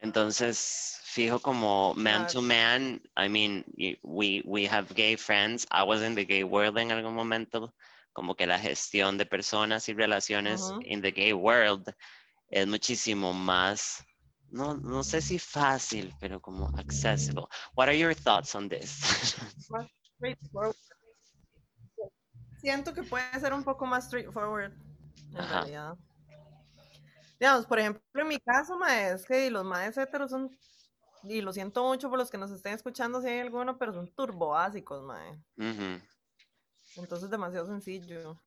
[0.00, 3.64] Entonces, fijo como man to man, I mean,
[4.02, 5.66] we, we have gay friends.
[5.70, 7.72] I was in the gay world en algún momento,
[8.12, 11.88] como que la gestión de personas y relaciones in the gay world
[12.50, 14.04] es muchísimo más,
[14.50, 17.46] no, no sé si fácil, pero como accessible.
[17.74, 19.00] What are your thoughts on this?
[22.60, 24.72] Siento que puede ser un poco más straightforward,
[25.32, 25.96] en realidad.
[27.38, 30.56] Digamos, por ejemplo, en mi caso, es que los maes heteros son,
[31.24, 34.10] y lo siento mucho por los que nos estén escuchando si hay alguno, pero son
[34.14, 35.38] turbo básicos, mae.
[36.96, 38.40] Entonces, demasiado sencillo.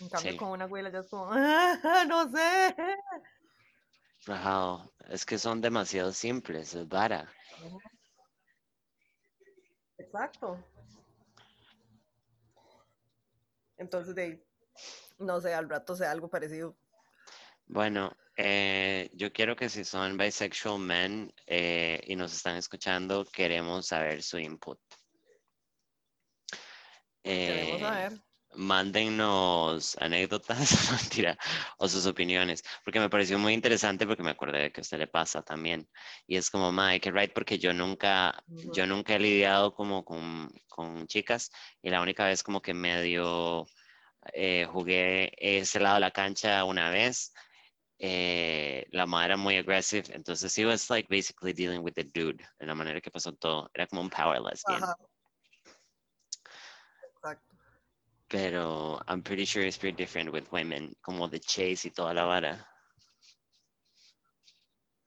[0.00, 2.76] En cambio, con una abuela ya es como, ¡Ah, no sé.
[4.26, 7.30] Ajá, es que son demasiado simples, es vara.
[9.98, 10.58] Exacto.
[13.76, 14.46] Entonces, de,
[15.18, 16.76] no sé, al rato sea algo parecido.
[17.66, 23.86] Bueno, eh, yo quiero que si son bisexual men eh, y nos están escuchando, queremos
[23.86, 24.78] saber su input.
[27.22, 28.20] queremos eh, saber.
[28.56, 30.58] Mándennos anécdotas
[31.78, 34.98] o sus opiniones, porque me pareció muy interesante porque me acordé de que a usted
[34.98, 35.88] le pasa también.
[36.26, 41.06] Y es como, Mike, right, porque yo nunca, yo nunca he lidiado como con, con
[41.08, 41.50] chicas
[41.82, 43.66] y la única vez como que medio
[44.68, 47.32] jugué ese lado de la cancha una vez
[47.98, 52.44] eh, la madre era muy agresiva, entonces he was like basically dealing with the dude,
[52.58, 54.82] de la manera que pasó todo, era como un power lesbian.
[57.14, 57.54] Exacto.
[58.28, 62.24] Pero I'm pretty sure it's pretty different with women, como the chase y toda la
[62.24, 62.66] vara.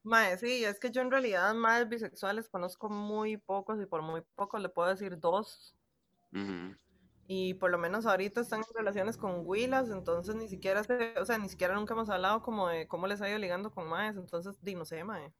[0.03, 4.21] Mae, sí, es que yo en realidad más bisexuales conozco muy pocos y por muy
[4.35, 5.75] pocos le puedo decir dos.
[7.29, 10.81] Y por lo menos ahorita están en relaciones con Willas, entonces ni siquiera
[11.19, 13.87] o sea, ni siquiera nunca hemos hablado como de cómo les ha ido ligando con
[13.87, 15.33] Maes, entonces di, no sé, Mae.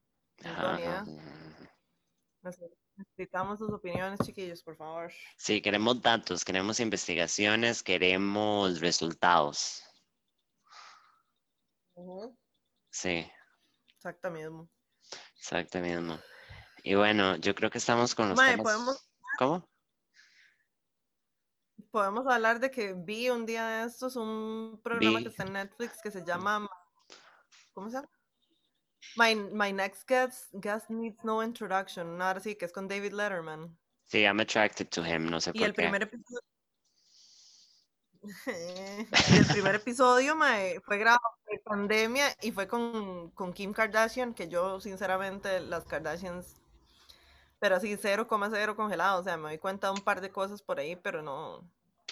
[2.98, 5.14] Necesitamos sus opiniones, chiquillos, por favor.
[5.38, 9.82] Sí, queremos datos, queremos investigaciones, queremos resultados.
[12.92, 13.26] Sí.
[13.96, 14.70] Exacto mismo.
[15.38, 16.20] Exacto mismo.
[16.84, 19.10] Y bueno, yo creo que estamos con los Mae, ¿podemos...
[19.40, 19.70] ¿Cómo?
[21.92, 26.02] Podemos hablar de que vi un día de estos un programa que está en Netflix
[26.02, 26.68] que se llama
[27.74, 28.10] ¿cómo se llama?
[29.16, 33.78] My, My Next Guest, Guest Needs No Introduction, nada así, que es con David Letterman.
[34.06, 36.42] Sí, I'm attracted to him, no sé y por el Primer episodio...
[39.40, 40.36] el primer episodio
[40.84, 46.58] fue grabado en pandemia y fue con, con Kim Kardashian, que yo sinceramente las Kardashians
[47.60, 50.80] pero así 0,0 congelado, o sea, me doy cuenta de un par de cosas por
[50.80, 51.68] ahí, pero no,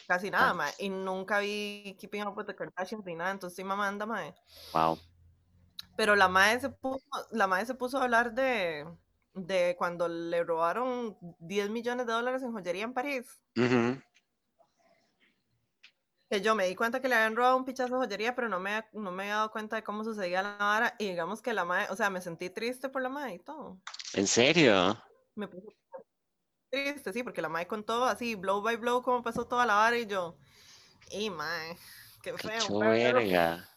[0.07, 0.79] casi nada, más.
[0.79, 4.33] Y nunca vi Keeping Up with the Kardashians ni nada, entonces estoy mamando, mae.
[4.73, 4.99] Wow.
[5.97, 8.85] Pero la madre se puso, la madre se puso a hablar de,
[9.33, 13.41] de cuando le robaron 10 millones de dólares en joyería en París.
[16.29, 18.59] Que yo me di cuenta que le habían robado un pichazo de joyería, pero no
[18.59, 20.95] me, no me había dado cuenta de cómo sucedía la vara.
[20.99, 23.79] Y digamos que la madre, o sea, me sentí triste por la madre y todo.
[24.13, 24.97] ¿En serio?
[25.35, 25.67] Me puse
[26.83, 29.97] triste, sí, porque la madre contó así, blow by blow, cómo pasó toda la vara
[29.97, 30.37] y yo,
[31.11, 31.77] y madre,
[32.21, 32.79] qué Qué feo.
[32.79, 33.69] verga.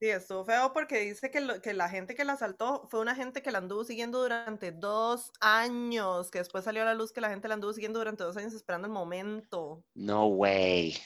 [0.00, 3.16] Sí, estuvo feo porque dice que, lo- que la gente que la asaltó fue una
[3.16, 7.20] gente que la anduvo siguiendo durante dos años, que después salió a la luz que
[7.20, 9.82] la gente la anduvo siguiendo durante dos años esperando el momento.
[9.94, 10.96] No way.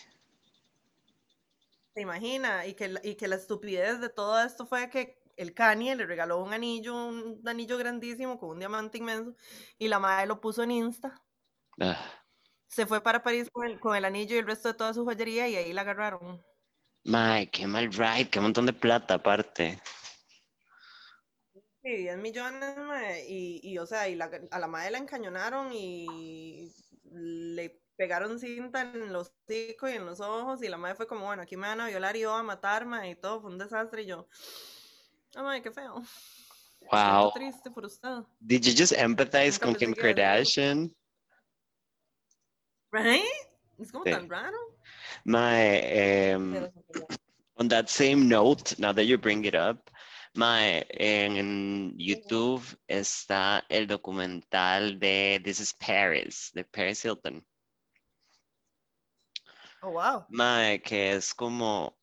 [1.95, 2.67] ¿Se imagina?
[2.67, 6.43] Y que, y que la estupidez de todo esto fue que el Kanye le regaló
[6.43, 9.35] un anillo, un anillo grandísimo con un diamante inmenso,
[9.79, 11.23] y la madre lo puso en Insta.
[11.81, 12.23] Ah,
[12.67, 15.05] Se fue para París con el, con el anillo y el resto de toda su
[15.05, 16.45] joyería y ahí la agarraron.
[17.15, 19.71] Mae, qué mal ride, qué montón de plata aparte.
[21.85, 25.73] Sí, 10 millones, mae, y, y, o sea, y la- a la madre la encañonaron
[25.73, 26.73] y
[27.05, 31.27] le pegaron cinta en los hocicos y en los ojos, y la madre fue como,
[31.27, 33.59] bueno, aquí me van a violar y yo a matar, mae, y todo, fue un
[33.59, 34.29] desastre, y yo,
[35.37, 36.03] ay, madre, qué feo.
[36.05, 37.33] Siento Wow.
[37.33, 38.25] triste por usted.
[38.41, 40.63] Did you just empathize Nunca con pensé Kim que iba a decir eso.
[40.63, 40.97] Kardashian?
[42.93, 43.25] Right?
[43.79, 44.11] Es como Sí.
[44.11, 44.57] tan raro.
[45.25, 47.17] Mae, um, Pero sí, ya.
[47.57, 49.91] on that same note, now that you bring it up,
[50.35, 57.45] my, en YouTube está el documental de This is Paris, de Paris Hilton.
[59.83, 60.27] Oh, wow.
[60.29, 61.97] Mae, que es como,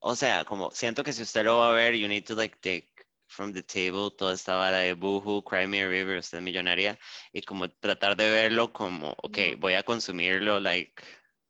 [0.00, 2.56] o sea, como siento que si usted lo va a ver, you need to like
[2.60, 2.88] take
[3.28, 6.98] from the table toda esta vara de Boohoo, Cry Me a River, usted es millonaria,
[7.32, 11.02] y como tratar de verlo como, ok, voy a consumirlo like,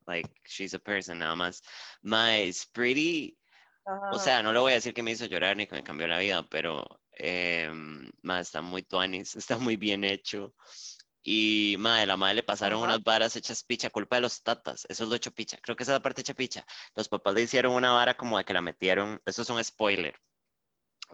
[0.07, 1.63] like she's a person nada más.
[2.03, 3.39] It's pretty,
[4.11, 4.25] o Ajá.
[4.25, 6.19] sea, no le voy a decir que me hizo llorar ni que me cambió la
[6.19, 10.55] vida, pero em, mae, está muy tuanis, está muy bien hecho.
[11.31, 12.87] Y madre, la madre le pasaron Ajá.
[12.87, 14.87] unas varas hechas picha, culpa de los tatas.
[14.89, 15.59] Eso es lo hecho picha.
[15.61, 16.65] Creo que esa es la parte hecha picha.
[16.95, 19.21] Los papás le hicieron una vara como de que la metieron.
[19.27, 20.19] Eso es un spoiler.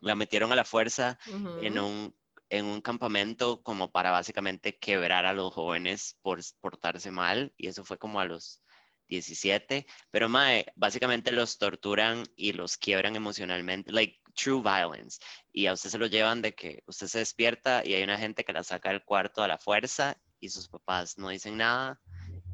[0.03, 1.87] La metieron a la fuerza en Ujú.
[1.87, 2.17] un,
[2.49, 7.53] en un campamento como para básicamente quebrar a los jóvenes por portarse mal.
[7.57, 8.63] Y eso fue como a los
[9.09, 9.87] 17.
[10.11, 13.93] Pero mae, básicamente los torturan y los quiebran emocionalmente.
[13.93, 15.19] Like true violence.
[15.53, 18.45] Y a usted se lo llevan de que usted se despierta y hay una gente
[18.45, 22.01] que la saca del cuarto a la fuerza y sus papás no dicen nada.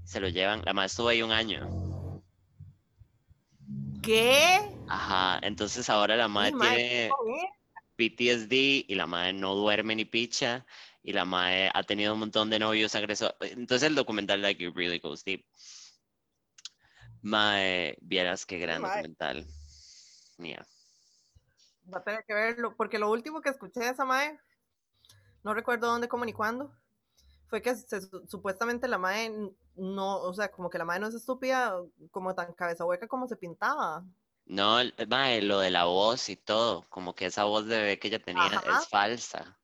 [0.04, 0.62] Se lo llevan.
[0.64, 1.68] La madre estuvo ahí un año.
[4.02, 4.60] ¿Qué?
[4.88, 5.38] Ajá.
[5.42, 7.10] Entonces ahora la madre tiene.
[7.96, 10.64] PTSD y la madre no duerme ni picha
[11.02, 13.34] y la madre ha tenido un montón de novios agresores.
[13.40, 15.44] Entonces el documental like it really goes deep.
[17.22, 18.90] Mae, vieras qué gran mae.
[18.90, 19.46] documental.
[20.38, 20.66] Mía.
[21.92, 24.38] Va a tener que verlo, porque lo último que escuché de esa mae,
[25.42, 26.72] no recuerdo dónde, cómo ni cuándo,
[27.48, 29.30] fue que se- supuestamente la mae
[29.74, 31.74] no, o sea, como que la mae no es estúpida,
[32.11, 34.04] como tan cabeza hueca como se pintaba.
[34.46, 37.98] No, el- mae, lo de la voz y todo, como que esa voz de bebé
[37.98, 38.78] que ella tenía Ajá.
[38.80, 39.59] es falsa,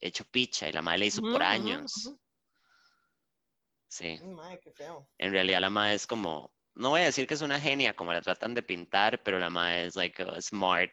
[0.00, 2.14] hecho picha y la madre le hizo por años.
[3.88, 5.06] Sí, mae, qué feo.
[5.18, 8.12] en realidad la madre es como, no voy a decir que es una genia como
[8.12, 10.90] la tratan de pintar, pero la madre es like a smart,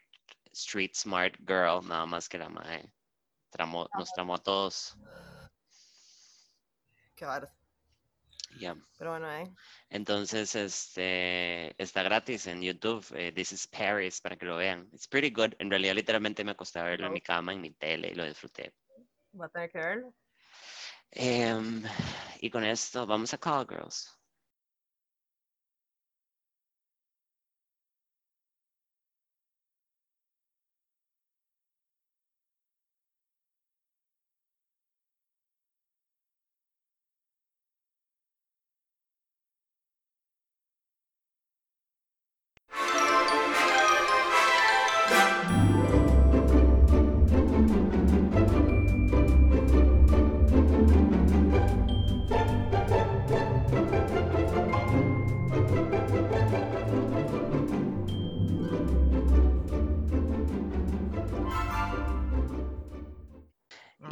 [0.52, 2.92] street smart girl, nada más que la madre
[3.50, 4.98] tramó, nos tramó a todos.
[7.15, 7.52] Qué varas.
[8.58, 8.76] Ya.
[8.98, 9.54] Pero bueno, eh.
[9.89, 14.89] Entonces, este, está gratis en YouTube, eh, This is Paris, para que lo vean.
[14.92, 15.54] It's pretty good.
[15.60, 18.26] En realidad, literalmente me acosté a verlo en mi cama, en mi tele, y lo
[18.26, 18.74] disfruté.
[19.39, 20.13] Va a tener que verlo.
[21.12, 21.84] Em,
[22.39, 24.18] y con esto, vamos a Call Girls.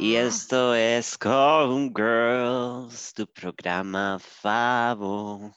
[0.00, 5.52] Y Ah, esto es Call Girls, tu programa favo.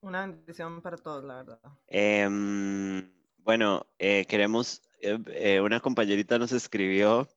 [0.00, 1.60] Una bendición para todos, la verdad.
[1.86, 7.28] Em, bueno, eh, queremos, eh, eh, una compañerita nos escribió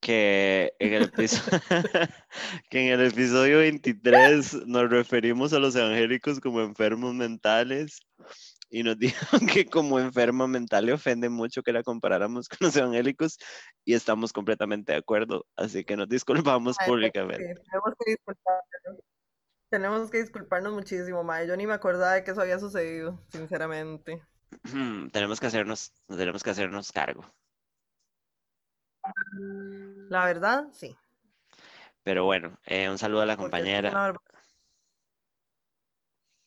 [0.00, 1.60] que en el episodio,
[2.70, 8.00] que en el episodio 23 nos referimos a los evangélicos como enfermos mentales
[8.72, 8.98] y nos
[9.36, 13.38] dijo que como enfermo mental le ofende mucho que la comparáramos con los evangélicos
[13.84, 17.54] y estamos completamente de acuerdo, así que nos disculpamos públicamente.
[17.54, 19.04] tenemos, que disculparnos.
[19.68, 21.46] tenemos que disculparnos muchísimo, Mae.
[21.46, 24.22] Yo ni me acordaba de que eso había sucedido, sinceramente.
[25.12, 27.24] tenemos que hacernos, tenemos que hacernos cargo.
[30.08, 30.96] La verdad, sí.
[32.02, 34.14] Pero bueno, eh, un saludo a la compañera.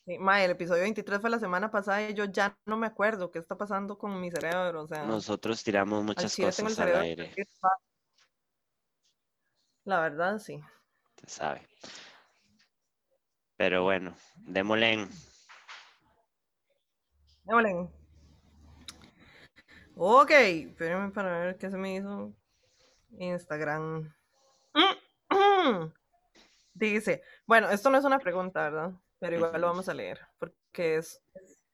[0.05, 3.39] Sí, el episodio 23 fue la semana pasada y yo ya no me acuerdo qué
[3.39, 4.83] está pasando con mi cerebro.
[4.83, 7.33] O sea, Nosotros tiramos muchas cosas al aire.
[9.83, 10.61] La verdad, sí.
[11.17, 11.67] Se sabe.
[13.57, 15.07] Pero bueno, démosle.
[17.43, 17.89] Démosle.
[19.95, 22.31] Ok, espérenme para ver qué se me hizo
[23.17, 24.13] Instagram.
[26.75, 28.93] Dice, bueno, esto no es una pregunta, ¿verdad?
[29.19, 31.21] Pero igual lo vamos a leer, porque es,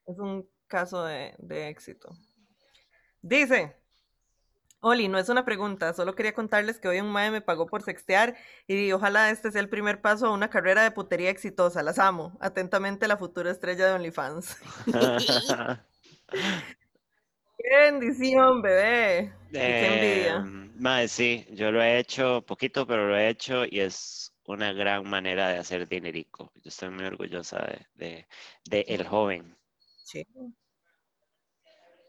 [0.05, 1.35] es un caso de,
[1.69, 2.09] éxito.
[3.21, 3.75] Dice,
[4.79, 7.83] Oli, no es una pregunta, solo quería contarles que hoy un mae me pagó por
[7.83, 8.35] sextear
[8.67, 11.83] y ojalá este sea el primer paso a una carrera de putería exitosa.
[11.83, 12.37] Las amo.
[12.41, 14.57] Atentamente, la futura estrella de OnlyFans.
[17.57, 19.33] ¡Qué bendición, bebé!
[19.51, 20.35] ¡Qué envidia!
[20.37, 24.73] Em, mae, sí, yo lo he hecho poquito, pero lo he hecho y es una
[24.73, 26.51] gran manera de hacer dinerico.
[26.55, 28.27] Yo estoy muy orgullosa de,
[28.69, 29.57] el joven.
[30.03, 30.27] Sí.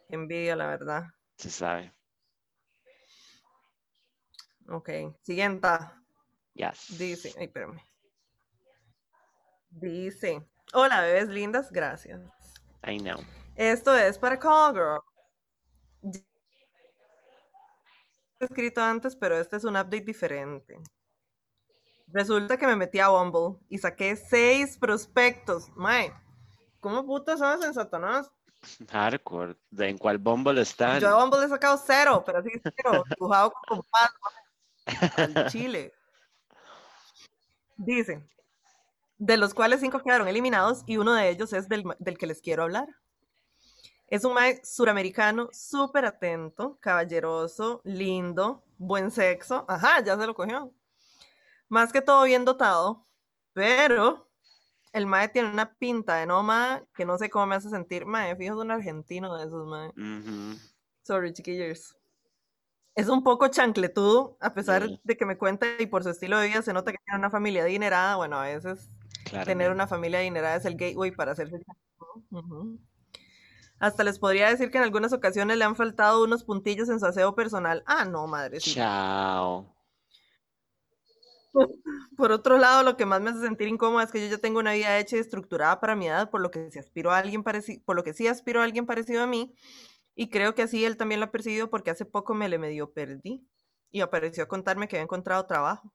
[0.08, 1.04] Envidia, la verdad.
[1.36, 1.92] Se sabe.
[4.68, 4.90] Ok,
[5.22, 5.68] siguiente.
[6.54, 6.98] Yes.
[6.98, 7.80] Dice, ay, espérame.
[9.70, 10.42] Dice,
[10.74, 12.20] hola bebés lindas, gracias.
[12.86, 13.20] I know.
[13.56, 15.00] Esto es para Call Girl.
[18.38, 20.76] Escrito antes, pero este es un update diferente.
[22.12, 25.70] Resulta que me metí a Bumble y saqué seis prospectos.
[25.74, 26.12] Mae,
[26.78, 28.30] ¿cómo putas sabes en Satanás?
[28.90, 29.56] Hardcore.
[29.78, 31.00] ¿En cuál Bumble están?
[31.00, 33.02] Yo a Bumble he sacado cero, pero así cero.
[33.18, 33.80] Dibujado con
[35.16, 35.92] al Chile.
[37.76, 38.22] Dice,
[39.16, 42.42] de los cuales cinco quedaron eliminados y uno de ellos es del, del que les
[42.42, 42.88] quiero hablar.
[44.06, 49.64] Es un mae suramericano, súper atento, caballeroso, lindo, buen sexo.
[49.66, 50.70] Ajá, ya se lo cogió
[51.72, 53.06] más que todo bien dotado,
[53.54, 54.30] pero
[54.92, 58.04] el mae tiene una pinta de noma que no sé cómo me hace sentir.
[58.04, 59.90] Mae, fijo, es un argentino de esos, mae.
[61.02, 61.96] Sorry, chiquillos.
[62.94, 66.48] Es un poco chancletudo, a pesar de que me cuenta y por su estilo de
[66.48, 68.16] vida se nota que tiene una familia adinerada.
[68.16, 68.90] Bueno, a veces
[69.46, 71.56] tener una familia adinerada es el gateway para hacerse
[73.78, 77.06] Hasta les podría decir que en algunas ocasiones le han faltado unos puntillos en su
[77.06, 77.82] aseo personal.
[77.86, 78.58] Ah, no, madre.
[78.58, 79.71] Chao.
[82.16, 84.60] Por otro lado, lo que más me hace sentir incómoda es que yo ya tengo
[84.60, 87.42] una vida hecha y estructurada para mi edad, por lo que si aspiro a alguien
[87.42, 89.54] parecido, por lo que sí aspiro a alguien parecido a mí,
[90.14, 92.92] y creo que así él también lo ha percibido porque hace poco me le medio
[92.92, 93.46] perdí
[93.90, 95.92] y apareció a contarme que había encontrado trabajo.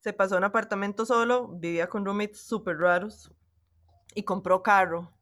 [0.00, 3.32] Se pasó a un apartamento solo, vivía con roommates súper raros
[4.14, 5.12] y compró carro.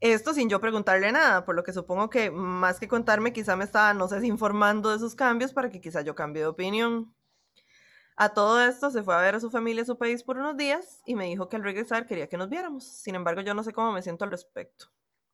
[0.00, 3.64] Esto sin yo preguntarle nada, por lo que supongo que más que contarme, quizá me
[3.64, 7.14] estaba, no sé, informando de sus cambios para que quizá yo cambie de opinión.
[8.16, 10.56] A todo esto se fue a ver a su familia a su país por unos
[10.56, 12.84] días y me dijo que al regresar quería que nos viéramos.
[12.84, 14.86] Sin embargo, yo no sé cómo me siento al respecto.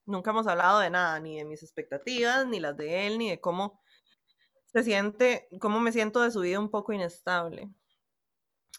[0.05, 3.39] Nunca hemos hablado de nada, ni de mis expectativas, ni las de él, ni de
[3.39, 3.79] cómo
[4.65, 7.69] se siente, cómo me siento de su vida un poco inestable.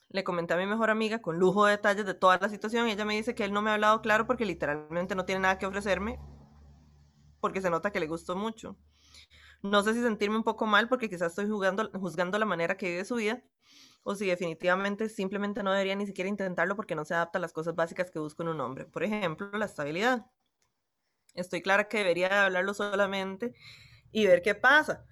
[0.09, 2.93] Le comenté a mi mejor amiga con lujo de detalles de toda la situación y
[2.93, 5.59] ella me dice que él no me ha hablado claro porque literalmente no tiene nada
[5.59, 6.19] que ofrecerme
[7.41, 8.77] porque se nota que le gustó mucho.
[9.63, 12.91] No sé si sentirme un poco mal porque quizás estoy jugando, juzgando la manera que
[12.91, 13.43] vive su vida,
[14.03, 17.53] o si definitivamente simplemente no debería ni siquiera intentarlo porque no se adapta a las
[17.53, 18.87] cosas básicas que busco en un hombre.
[18.87, 20.27] Por ejemplo, la estabilidad.
[21.35, 23.55] Estoy clara que debería hablarlo solamente
[24.13, 25.07] y ver qué pasa.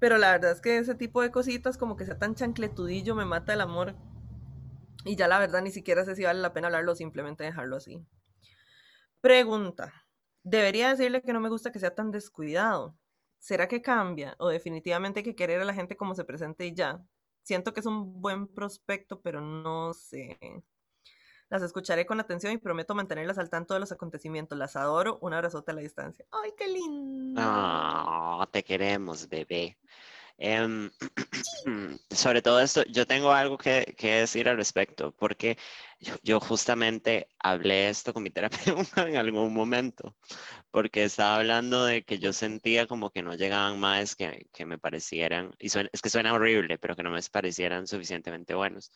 [0.00, 3.24] Pero la verdad es que ese tipo de cositas, como que sea tan chancletudillo, me
[3.24, 3.96] mata el amor.
[5.06, 8.06] Y ya la verdad ni siquiera sé si vale la pena hablarlo simplemente dejarlo así.
[9.20, 9.92] Pregunta.
[10.42, 12.96] ¿Debería decirle que no me gusta que sea tan descuidado?
[13.46, 14.34] ¿Será que cambia?
[14.40, 17.06] ¿O definitivamente hay que querer a la gente como se presente y ya?
[17.44, 20.36] Siento que es un buen prospecto, pero no sé.
[21.48, 24.58] Las escucharé con atención y prometo mantenerlas al tanto de los acontecimientos.
[24.58, 25.20] Las adoro.
[25.20, 26.26] Un abrazote a la distancia.
[26.32, 27.40] ¡Ay, qué lindo!
[27.40, 29.78] Oh, te queremos, bebé.
[30.38, 30.90] Em,
[32.10, 35.56] sobre todo esto, yo tengo algo que, decir al respecto, porque
[36.22, 38.30] yo, justamente hablé esto con mi
[38.94, 40.14] terapeuta en algún momento,
[40.70, 44.78] porque estaba hablando de que yo sentía como que no llegaban más que, que me
[44.78, 48.92] parecieran, y es que suena horrible, pero que no me parecieran suficientemente buenos,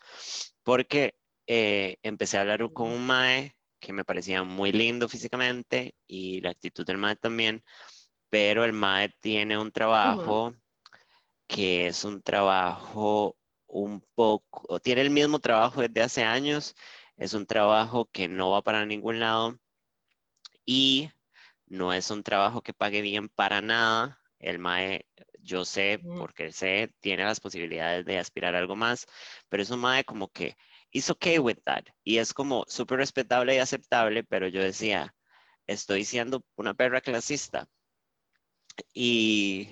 [0.63, 1.15] porque
[1.47, 6.51] eh, empecé a hablar con un mae que me parecía muy lindo físicamente y la
[6.51, 7.65] actitud del mae también,
[8.29, 10.55] pero el mae tiene un trabajo
[11.51, 13.37] que es un trabajo
[13.67, 16.77] un poco, tiene el mismo trabajo desde hace años,
[17.17, 19.59] es un trabajo que no va para ningún lado
[20.65, 21.11] y
[21.67, 24.19] no es un trabajo que pague bien para nada.
[24.39, 25.07] El MAE,
[25.41, 29.07] yo sé, porque sé, tiene las posibilidades de aspirar a algo más,
[29.49, 30.57] pero es un MAE como que
[30.93, 31.85] it's okay with that.
[32.05, 35.15] Y es como súper respetable y aceptable, pero yo decía,
[35.67, 37.69] estoy siendo una perra clasista.
[38.95, 39.69] Y,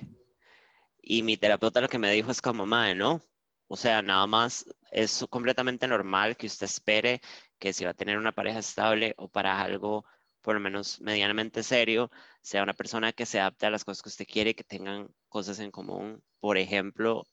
[1.08, 3.22] y mi terapeuta lo que me dijo es como, MAE, ¿no?
[3.66, 7.22] O sea, nada más es completamente normal que usted espere
[7.58, 10.04] que si va a tener una pareja estable o para algo
[10.42, 12.10] por lo menos medianamente serio,
[12.42, 15.60] sea una persona que se adapte a las cosas que usted quiere, que tengan cosas
[15.60, 17.26] en común, por ejemplo,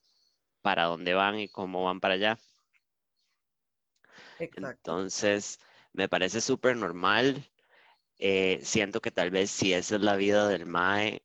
[0.61, 2.39] para dónde van y cómo van para allá.
[4.39, 5.59] Entonces,
[5.91, 7.45] me parece súper normal.
[8.19, 11.24] Eh, siento que tal vez si esa es la vida del MAE,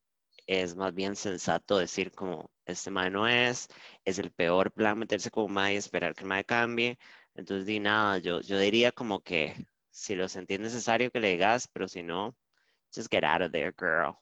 [0.51, 3.69] es más bien sensato decir como, este MAE no es,
[4.05, 6.99] es el peor plan meterse como MAE y esperar que el MAE cambie.
[7.35, 9.55] Entonces, di nada, yo, yo diría como que
[9.91, 12.37] si lo sentís necesario que le digas, pero si no,
[12.93, 14.17] just get out of there, girl.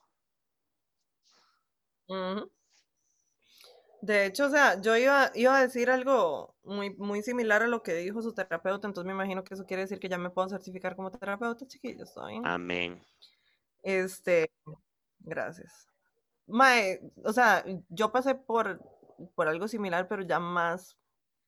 [4.01, 7.81] De hecho, o sea, yo iba, iba a decir algo muy, muy similar a lo
[7.81, 10.47] que dijo su terapeuta, entonces me imagino que eso quiere decir que ya me puedo
[10.47, 12.15] certificar como terapeuta, chiquillos.
[12.43, 13.03] Amén.
[13.81, 14.51] Este,
[15.21, 15.88] gracias.
[16.49, 18.81] Mae, o sea, yo pasé por,
[19.35, 20.97] por algo similar, pero ya más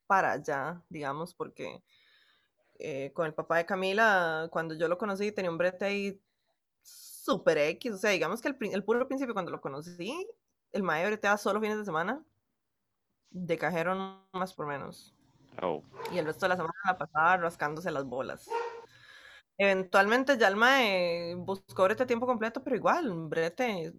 [0.08, 1.84] para allá, digamos, porque
[2.80, 6.22] eh, con el papá de Camila, cuando yo lo conocí, tenía un brete ahí
[6.82, 7.94] super X.
[7.94, 10.28] O sea, digamos que el, el puro principio, cuando lo conocí,
[10.72, 12.24] el mae breteaba solo fines de semana,
[13.30, 15.14] de cajero más por menos.
[15.62, 15.84] Oh.
[16.12, 18.50] Y el resto de la semana la pasaba rascándose las bolas.
[19.58, 23.94] Eventualmente ya el mae buscó brete a tiempo completo, pero igual, un brete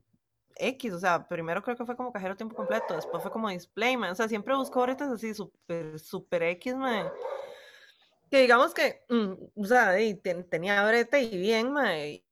[0.57, 3.97] X, o sea, primero creo que fue como cajero tiempo completo, después fue como display,
[3.97, 7.11] o sea, siempre buscó bretes así, super, super X, mae
[8.33, 9.95] que digamos que, mm, o sea,
[10.49, 11.75] tenía brete y bien,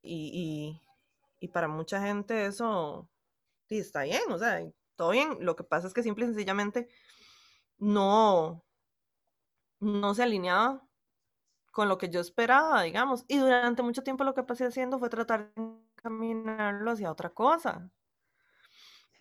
[0.02, 0.80] y,
[1.52, 3.06] para mucha gente eso
[3.68, 4.66] sí, está bien, o sea,
[4.96, 5.36] todo bien.
[5.40, 6.88] Lo que pasa es que simple y sencillamente
[7.78, 8.64] no,
[9.80, 10.82] no se alineaba
[11.70, 13.26] con lo que yo esperaba, digamos.
[13.28, 17.90] Y durante mucho tiempo lo que pasé haciendo fue tratar de encaminarlo hacia otra cosa.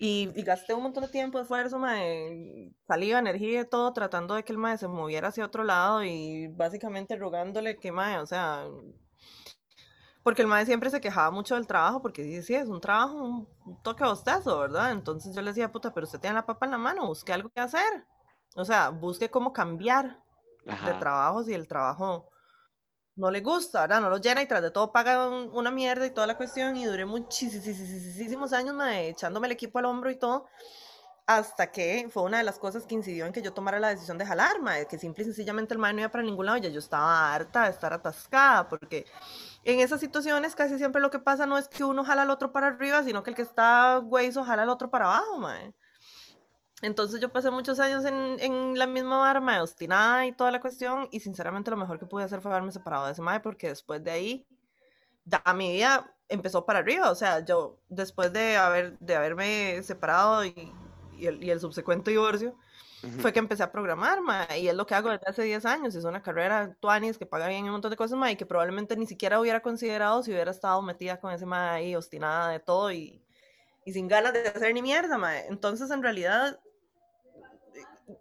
[0.01, 4.53] Y, gasté un montón de tiempo, esfuerzo, mae, saliva, energía y todo, tratando de que
[4.53, 8.65] el mae se moviera hacia otro lado y básicamente rogándole que mae, o sea,
[10.23, 13.21] porque el mae siempre se quejaba mucho del trabajo, porque sí, sí, es un trabajo,
[13.65, 14.93] un, toque bostezo, ¿verdad?
[14.93, 17.49] Entonces yo le decía, puta, pero usted tiene la papa en la mano, busque algo
[17.49, 18.05] que hacer.
[18.55, 20.23] O sea, busque cómo cambiar
[20.63, 22.29] de trabajo si el trabajo
[23.19, 24.01] no le gusta, ¿verdad?
[24.01, 26.85] No lo llena y tras de todo paga una mierda y toda la cuestión y
[26.85, 30.47] duré muchísimos años echándome el equipo al hombro y todo
[31.27, 34.17] hasta que fue una de las cosas que incidió en que yo tomara la decisión
[34.17, 34.55] de jalar,
[34.89, 37.65] que simple y sencillamente el mae no iba para ningún lado y yo estaba harta
[37.65, 39.05] de estar atascada, porque
[39.63, 42.51] en esas situaciones casi siempre lo que pasa no es que uno jala al otro
[42.51, 45.71] para arriba, sino que el que está hueso jala al otro para abajo, mae.
[46.81, 51.09] Entonces yo pasé muchos años en, en la misma barra, obstinada y toda la cuestión,
[51.11, 54.03] y sinceramente lo mejor que pude hacer fue haberme separado de ese mae, porque después
[54.03, 54.47] de ahí,
[55.25, 60.45] ya, mi vida empezó para arriba, o sea, yo después de, haber, de haberme separado
[60.45, 60.73] y,
[61.17, 62.55] y, el, y el subsecuente divorcio,
[63.21, 65.95] fue que empecé a programar, mae, y es lo que hago desde hace 10 años,
[65.95, 68.97] es una carrera tuanis que paga bien un montón de cosas, mae, y que probablemente
[68.97, 72.91] ni siquiera hubiera considerado si hubiera estado metida con ese mae ahí, obstinada de todo
[72.91, 73.23] y,
[73.85, 75.47] y sin ganas de hacer ni mierda, mae.
[75.47, 76.59] Entonces, en realidad,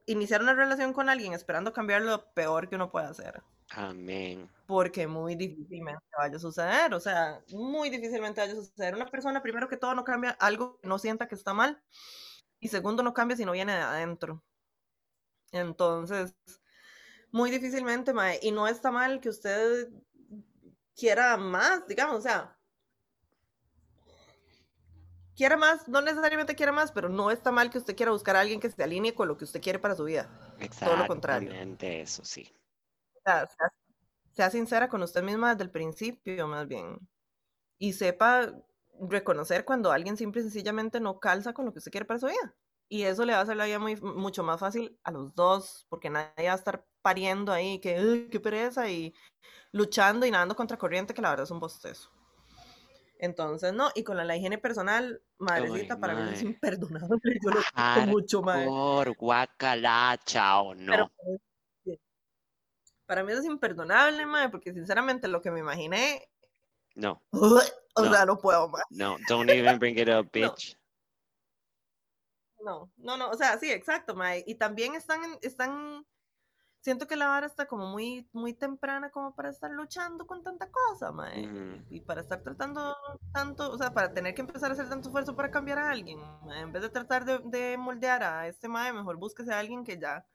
[0.07, 3.43] iniciar una relación con alguien esperando cambiar lo peor que uno puede hacer.
[3.71, 4.51] Amén.
[4.67, 8.95] Porque muy difícilmente vaya a suceder, o sea, muy difícilmente vaya a suceder.
[8.95, 11.83] Una persona, primero que todo, no cambia algo que no sienta que está mal,
[12.61, 14.43] y segundo, no cambia si no viene de adentro.
[15.53, 16.35] Entonces,
[17.31, 19.89] muy difícilmente, mae, y no está mal que usted
[20.97, 22.58] quiera más, digamos, o sea,
[25.39, 28.41] quiera más, no necesariamente quiera más, pero no está mal que usted quiera buscar a
[28.41, 30.29] alguien que se alinee con lo que usted quiere para su vida.
[30.81, 31.53] Todo lo contrario.
[31.81, 32.53] eso sí.
[34.33, 36.99] sea, sincera con usted misma desde el principio, más bien.
[37.79, 38.53] Y sepa
[39.01, 42.27] reconocer cuando alguien simple y sencillamente no calza con lo que usted quiere para su
[42.27, 42.57] vida.
[42.89, 45.87] Y eso le va a hacer la vida muy, mucho más fácil a los dos,
[45.89, 49.15] porque nadie va a estar pariendo ahí, que, qué pereza, y
[49.71, 52.11] luchando y nadando contra corriente, que la verdad es un bostezo.
[53.19, 57.09] Entonces, no, y con la, higiene personal, madrecita, para mí es imperdonable.
[57.43, 58.65] Yo lo siento mucho, más.
[58.65, 61.11] Por guacala, chao, no.
[61.85, 61.99] Pues,
[63.07, 66.29] Para mí eso es imperdonable, mae, porque sinceramente lo que me imaginé.
[66.95, 67.21] No.
[67.33, 68.83] o sea, no puedo, mae.
[68.91, 70.77] No, don't even bring it up, bitch.
[72.61, 74.45] No, no, no, o sea, sí, exacto, mae.
[74.47, 76.07] Y también están, están,
[76.81, 80.71] siento que la vara está como muy, muy temprana como para estar luchando con tanta
[80.71, 81.85] cosa, mae.
[81.91, 82.97] Y para estar tratando
[83.33, 86.21] tanto, o sea, para tener que empezar a hacer tanto esfuerzo para cambiar a alguien.
[86.57, 89.99] En vez de tratar de, de moldear a este mae, mejor búsquese a alguien que
[89.99, 90.27] ya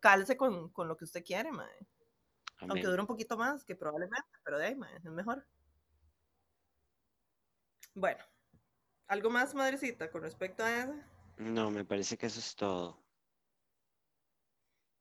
[0.00, 1.86] calce con, con lo que usted quiere, mae.
[2.60, 5.44] Aunque dure un poquito más, que probablemente, pero de ahí, es mejor.
[7.94, 8.24] Bueno,
[9.08, 10.94] ¿algo más, madrecita, con respecto a eso?
[11.38, 13.02] No, me parece que eso es todo.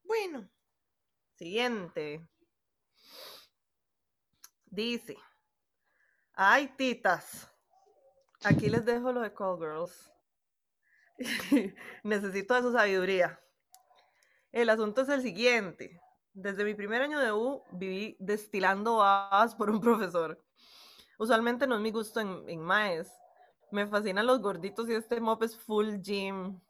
[0.03, 0.49] Bueno,
[1.41, 2.23] siguiente.
[4.65, 5.17] Dice,
[6.35, 7.51] ay, titas,
[8.43, 10.13] aquí les dejo lo de Call Girls.
[12.03, 13.41] Necesito de su sabiduría.
[14.51, 15.99] El asunto es el siguiente.
[16.31, 20.39] Desde mi primer año de U viví destilando babas por un profesor.
[21.17, 23.11] Usualmente no es mi gusto en, en maes.
[23.71, 26.61] Me fascinan los gorditos y este mop es full gym.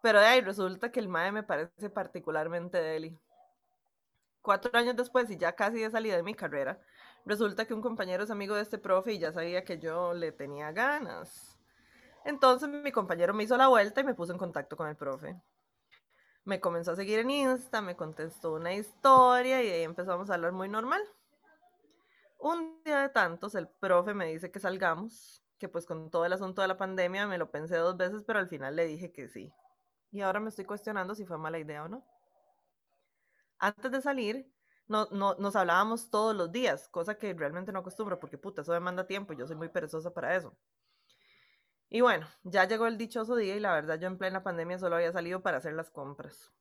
[0.00, 3.18] Pero de ahí resulta que el mae me parece particularmente deli.
[4.48, 6.80] Cuatro años después y ya casi de salida de mi carrera,
[7.26, 10.32] resulta que un compañero es amigo de este profe y ya sabía que yo le
[10.32, 11.58] tenía ganas.
[12.24, 15.38] Entonces mi compañero me hizo la vuelta y me puso en contacto con el profe
[16.44, 20.52] me comenzó a seguir en Insta, me contestó una historia y ahí empezamos a hablar
[20.52, 21.02] muy normal.
[22.38, 26.32] Un día de tantos, el profe me dice que salgamos, que pues con todo el
[26.32, 29.28] asunto de la pandemia me lo pensé dos veces, pero al final le dije que
[29.28, 29.52] sí.
[30.10, 32.02] Y ahora me estoy cuestionando si fue mala idea o no.
[33.58, 34.52] Antes de salir,
[34.86, 38.72] no, no, nos hablábamos todos los días, cosa que realmente no acostumbro, porque puta, eso
[38.72, 40.56] demanda tiempo y yo soy muy perezosa para eso.
[41.90, 44.96] Y bueno, ya llegó el dichoso día y la verdad yo en plena pandemia solo
[44.96, 46.52] había salido para hacer las compras.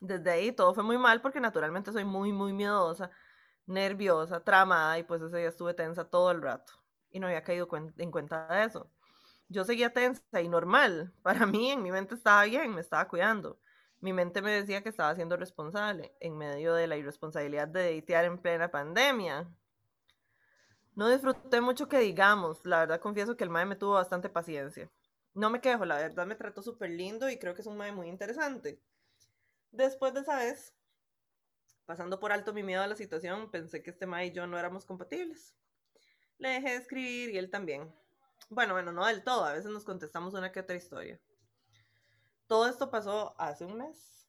[0.00, 3.10] Desde ahí todo fue muy mal porque naturalmente soy muy, muy miedosa,
[3.66, 6.72] nerviosa, tramada y pues ese día estuve tensa todo el rato
[7.10, 8.90] y no había caído en cuenta de eso.
[9.48, 11.12] Yo seguía tensa y normal.
[11.22, 13.58] Para mí en mi mente estaba bien, me estaba cuidando.
[14.00, 18.24] Mi mente me decía que estaba siendo responsable en medio de la irresponsabilidad de deitear
[18.24, 19.48] en plena pandemia.
[20.94, 24.88] No disfruté mucho que digamos, la verdad confieso que el mae me tuvo bastante paciencia.
[25.34, 27.92] No me quejo, la verdad me trató súper lindo y creo que es un mae
[27.92, 28.80] muy interesante.
[29.72, 30.74] Después de esa vez,
[31.84, 34.58] pasando por alto mi miedo a la situación, pensé que este mae y yo no
[34.58, 35.54] éramos compatibles.
[36.38, 37.92] Le dejé de escribir y él también.
[38.48, 41.20] Bueno, bueno, no del todo, a veces nos contestamos una que otra historia.
[42.48, 44.26] Todo esto pasó hace un mes.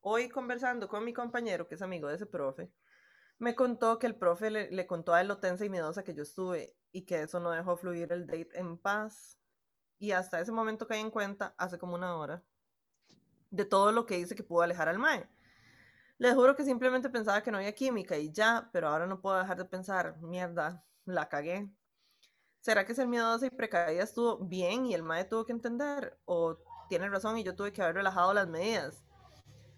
[0.00, 2.72] Hoy conversando con mi compañero, que es amigo de ese profe,
[3.38, 6.24] me contó que el profe le, contó a él lo tensa y miedosa que yo
[6.24, 9.38] estuve y que eso no dejó fluir el date en paz.
[10.00, 12.42] Y hasta ese momento caí en cuenta, hace como una hora,
[13.50, 15.28] de todo lo que hice que pudo alejar al Mae.
[16.18, 19.38] Les juro que simplemente pensaba que no había química y ya, pero ahora no puedo
[19.38, 21.70] dejar de pensar, mierda, la cagué.
[22.58, 26.18] ¿Será que ser miedosa y precavida estuvo bien y el Mae tuvo que entender?
[26.24, 26.58] ¿O
[26.94, 29.04] tiene razón y yo tuve que haber relajado las medidas?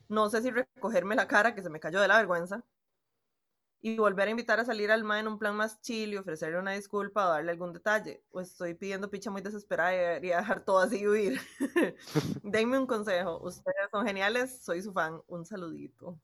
[0.06, 2.62] No sé si recogerme la cara que se me cayó de la vergüenza
[3.80, 6.58] y volver a invitar a salir al ma en un plan más chill y ofrecerle
[6.58, 8.22] una disculpa o darle algún detalle.
[8.30, 11.40] Pues estoy pidiendo picha muy desesperada y debería dejar todo así y huir.
[12.42, 13.40] Denme un consejo.
[13.42, 15.22] Ustedes son geniales, soy su fan.
[15.26, 16.20] Un saludito.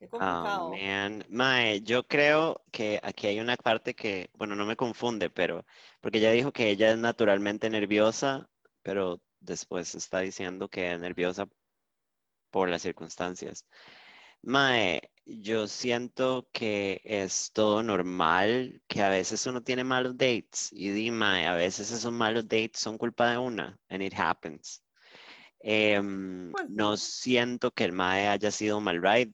[0.00, 0.66] Qué oh, complicado.
[0.66, 1.24] Oh, man.
[1.28, 5.64] Mae, yo creo que aquí hay una parte que, bueno, no me confunde, pero
[6.00, 8.50] porque ella dijo que ella es naturalmente nerviosa,
[8.82, 11.48] pero después está diciendo que es nerviosa
[12.50, 13.66] por las circunstancias.
[14.42, 20.90] Mae, yo siento que es todo normal, que a veces uno tiene malos dates y
[20.90, 24.82] dime, a veces esos malos dates son culpa de una, and it happens.
[25.60, 26.02] Pues
[26.68, 29.32] no siento que el MAE haya sido mal ride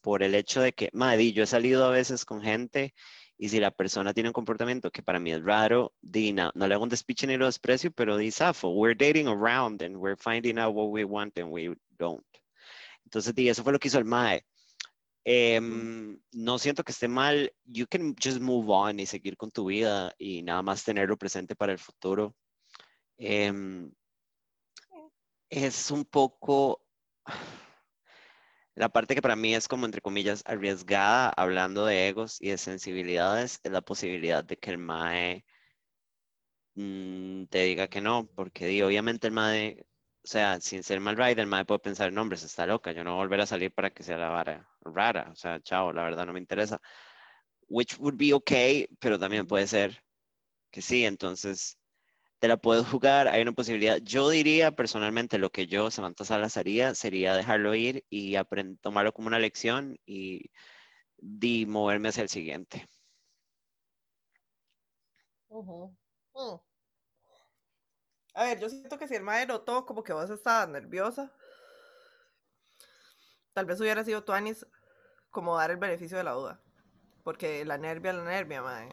[0.00, 2.94] por el hecho de que, MAE, yo he salido a veces con gente
[3.36, 6.74] y si la persona tiene un comportamiento que para mí es raro, di, no, le
[6.74, 10.58] hago un despiche ni lo desprecio, pero di, Safo, we're dating around and we're finding
[10.58, 12.24] out what we want and we don't.
[13.04, 14.44] Entonces, di, eso fue lo que hizo el MAE
[15.26, 17.50] Em, no siento que esté mal.
[17.64, 21.56] You can just move on y seguir con tu vida y nada más tenerlo presente
[21.56, 22.36] para el futuro.
[23.16, 23.90] Em,
[25.48, 26.82] es un poco
[28.74, 32.58] la parte que para mí es como entre comillas arriesgada, hablando de egos y de
[32.58, 35.44] sensibilidades, es la posibilidad de que el MAE
[36.74, 39.86] mm, te diga que no, porque obviamente el MAE
[40.24, 43.04] o sea, sin ser mal rider, el mae puede pensar, no, hombre, está loca, yo
[43.04, 45.92] no voy a volver a salir para que sea la vara rara, o sea, chao,
[45.92, 46.80] la verdad no me interesa.
[47.68, 50.02] Which would be okay, pero también puede ser
[50.70, 51.78] que sí, entonces,
[52.44, 53.96] te la puedes jugar, hay una posibilidad.
[54.02, 58.36] Yo diría personalmente lo que yo, Samantha Salas, haría sería dejarlo ir y
[58.82, 60.50] tomarlo como una lección y,
[61.16, 62.86] y moverme hacia el siguiente.
[66.34, 66.56] Mm.
[68.34, 71.32] A ver, yo siento que si el mae notó como que vos estabas nerviosa,
[73.54, 74.66] tal vez hubiera sido Tuanis
[75.30, 76.60] como dar el beneficio de la duda.
[77.22, 78.90] Porque la nervia, la nervia, mae.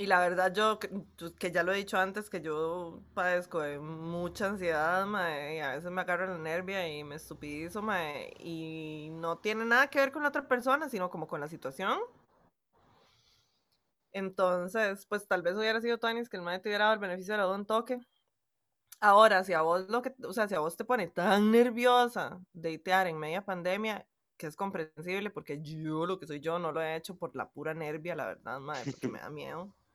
[0.00, 4.46] Y la verdad, yo, que, ya lo he dicho antes, que yo padezco de mucha
[4.46, 9.38] ansiedad, mae, y a veces me agarro la nervia y me estupidizo, mae, y no
[9.38, 11.98] tiene nada que ver con la otra persona, sino como con la situación.
[14.12, 17.34] Entonces, pues tal vez hubiera sido Tuanis que el mae te hubiera dado el beneficio
[17.34, 17.98] de la un toque.
[19.00, 22.40] Ahora, si a vos lo que, o sea, si a vos te pone tan nerviosa
[22.52, 26.80] deitear en media pandemia, que es comprensible porque yo lo que soy yo no lo
[26.82, 29.74] he hecho por la pura nervia, la verdad, madre, porque me da miedo.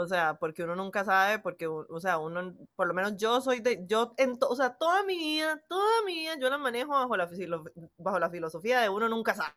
[0.00, 3.60] O sea, porque uno nunca sabe, porque, o sea, uno, por lo menos yo soy
[3.60, 7.16] de, yo, en o sea, toda mi vida, toda mi vida, yo la manejo bajo
[7.18, 7.28] la,
[7.98, 9.52] bajo la filosofía de uno nunca sabe.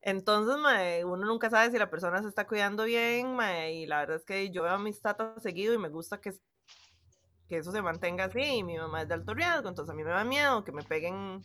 [0.00, 3.98] Entonces, mae, uno nunca sabe si la persona se está cuidando bien, mae, y la
[3.98, 6.32] verdad es que yo veo a mis tatas seguido y me gusta que,
[7.48, 10.04] que eso se mantenga así, y mi mamá es de alto riesgo, entonces a mí
[10.04, 11.42] me da miedo que me peguen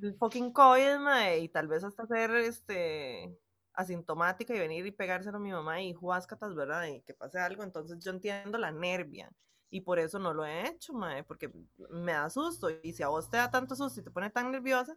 [0.00, 3.36] el fucking COVID, mae, y tal vez hasta ser, este,
[3.78, 6.86] asintomática y venir y pegárselo a mi mamá y juáscatas, ¿verdad?
[6.88, 9.30] Y que pase algo, entonces yo entiendo la nervia.
[9.70, 11.52] Y por eso no lo he hecho, mae, porque
[11.90, 12.70] me da susto.
[12.82, 14.96] Y si a vos te da tanto susto y te pone tan nerviosa,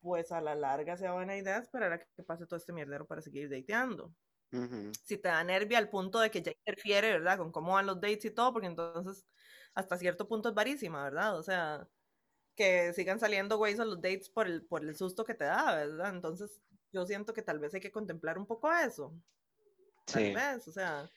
[0.00, 3.20] pues a la larga sea buena idea esperar a que pase todo este mierdero para
[3.20, 4.14] seguir dateando.
[5.04, 7.36] Si te da nervia al punto de que ya interfiere, ¿verdad?
[7.36, 9.26] Con cómo van los dates y todo, porque entonces
[9.74, 11.38] hasta cierto punto es varísima, ¿verdad?
[11.38, 11.86] O sea,
[12.54, 15.74] que sigan saliendo güeyes a los dates por el, por el susto que te da,
[15.74, 16.14] ¿verdad?
[16.14, 16.62] Entonces
[16.92, 19.12] yo siento que tal vez hay que contemplar un poco eso.
[20.04, 21.10] Tal vez, o sea,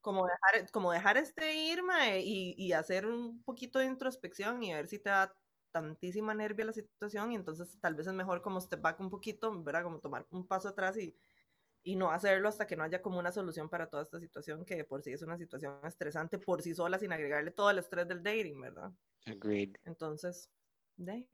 [0.00, 4.86] como dejar, como dejar este irme y, y hacer un poquito de introspección y ver
[4.86, 5.36] si te da
[5.72, 9.62] tantísima nervia la situación y entonces tal vez es mejor como step back un poquito,
[9.62, 9.82] ¿verdad?
[9.82, 11.16] Como tomar un paso atrás y,
[11.82, 14.84] y no hacerlo hasta que no haya como una solución para toda esta situación que
[14.84, 18.22] por sí es una situación estresante por sí sola sin agregarle todo el estrés del
[18.22, 18.92] dating, ¿verdad?
[19.26, 19.74] Agreed.
[19.84, 20.50] Entonces,
[20.96, 21.28] de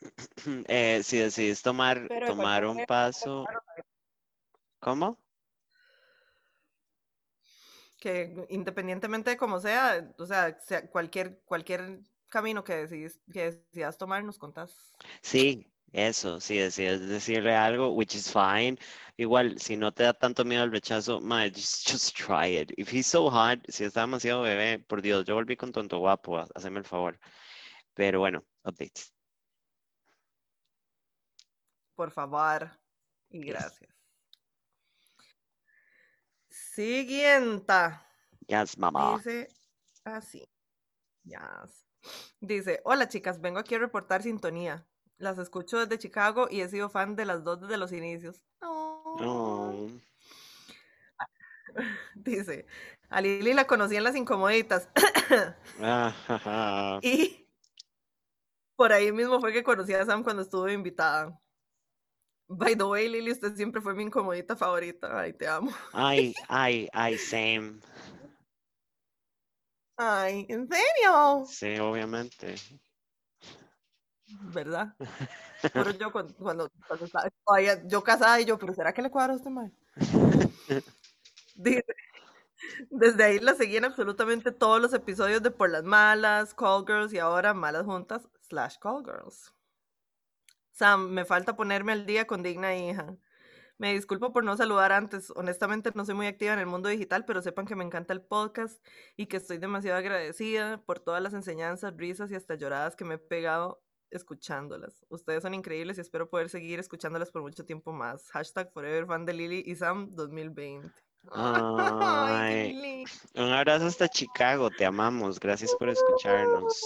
[0.68, 3.44] eh, si decidís tomar, tomar un paso...
[4.78, 5.18] ¿Cómo?
[7.98, 13.98] Que independientemente de cómo sea, o sea, sea cualquier, cualquier camino que, decidís, que decidas
[13.98, 14.92] tomar, nos contás.
[15.22, 18.76] Sí, eso, si decides decirle algo, which is fine.
[19.16, 22.70] Igual, si no te da tanto miedo al rechazo, man, just, just try it.
[22.76, 26.44] If he's so hard, si está demasiado bebé, por Dios, yo volví con tonto guapo,
[26.54, 27.18] haceme el favor.
[27.94, 29.15] Pero bueno, updates.
[31.96, 32.70] Por favor.
[33.30, 33.90] Y gracias.
[36.48, 37.72] Siguiente.
[38.46, 39.16] Yes, mamá.
[39.16, 39.48] Dice
[40.04, 40.46] así.
[41.24, 41.86] Yes.
[42.40, 44.86] Dice, hola chicas, vengo aquí a reportar sintonía.
[45.18, 48.44] Las escucho desde Chicago y he sido fan de las dos desde los inicios.
[48.60, 49.88] Oh.
[52.14, 52.66] Dice,
[53.08, 54.88] a Lili la conocí en las incomoditas.
[57.02, 57.48] y
[58.76, 61.40] por ahí mismo fue que conocí a Sam cuando estuve invitada.
[62.48, 65.18] By the way, Lili, usted siempre fue mi incomodita favorita.
[65.18, 65.72] Ay, te amo.
[65.92, 67.80] Ay, ay, ay, same.
[69.96, 71.44] Ay, ¿en serio?
[71.46, 72.54] Sí, obviamente.
[74.52, 74.94] ¿Verdad?
[75.72, 76.70] Pero yo cuando, cuando,
[77.00, 77.30] estaba,
[77.86, 79.72] yo casada y yo, pero ¿será que le cuadro a este mal?
[81.54, 81.84] Dice,
[82.90, 87.12] desde ahí la seguí en absolutamente todos los episodios de Por las Malas, Call Girls
[87.12, 89.55] y ahora Malas Juntas slash Call Girls.
[90.76, 93.16] Sam, me falta ponerme al día con Digna Hija.
[93.78, 95.32] Me disculpo por no saludar antes.
[95.34, 98.20] Honestamente no soy muy activa en el mundo digital, pero sepan que me encanta el
[98.20, 103.06] podcast y que estoy demasiado agradecida por todas las enseñanzas, risas y hasta lloradas que
[103.06, 105.06] me he pegado escuchándolas.
[105.08, 108.30] Ustedes son increíbles y espero poder seguir escuchándolas por mucho tiempo más.
[108.32, 111.05] Hashtag Forever Fan de Lily y Sam 2020.
[111.32, 113.04] Ay,
[113.34, 116.80] un abrazo hasta Chicago, te amamos, gracias por escucharnos.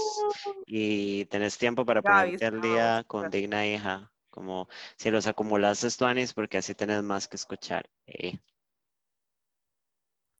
[0.67, 6.33] Y tenés tiempo para ponerte al día con Digna Hija como si los acumulaste tuanis
[6.33, 7.89] porque así tenés más que escuchar.
[8.07, 8.39] Eh.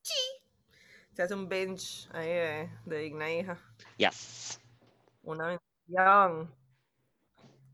[0.01, 0.13] Sí.
[1.13, 3.59] Se hace un bench ahí de, de digna hija.
[3.97, 4.59] Yes.
[5.23, 6.60] Una bendición.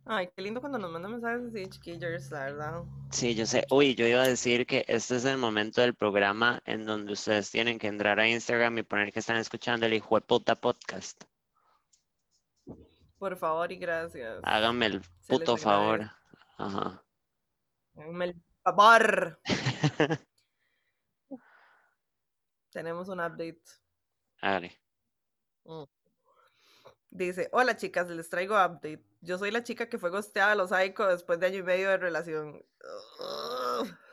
[0.10, 2.84] Ay, qué lindo cuando nos mandan mensajes así, chiquillos, la verdad.
[3.12, 3.66] Sí, yo sé.
[3.70, 7.51] Uy, yo iba a decir que este es el momento del programa en donde ustedes
[7.51, 11.24] tienen que entrar a Instagram y poner que están escuchando el hijo de puta podcast.
[13.20, 14.39] Por favor y gracias.
[14.43, 16.10] Háganme el puto favor.
[16.58, 17.03] Ajá.
[17.95, 19.41] Háganme el favor.
[22.72, 23.62] Tenemos un update.
[24.41, 24.80] Dale.
[25.66, 25.84] Mm.
[27.18, 29.03] Dice, hola chicas, les traigo update.
[29.22, 31.89] Yo soy la chica que fue gosteada a los Aiko después de año y medio
[31.89, 32.63] de relación.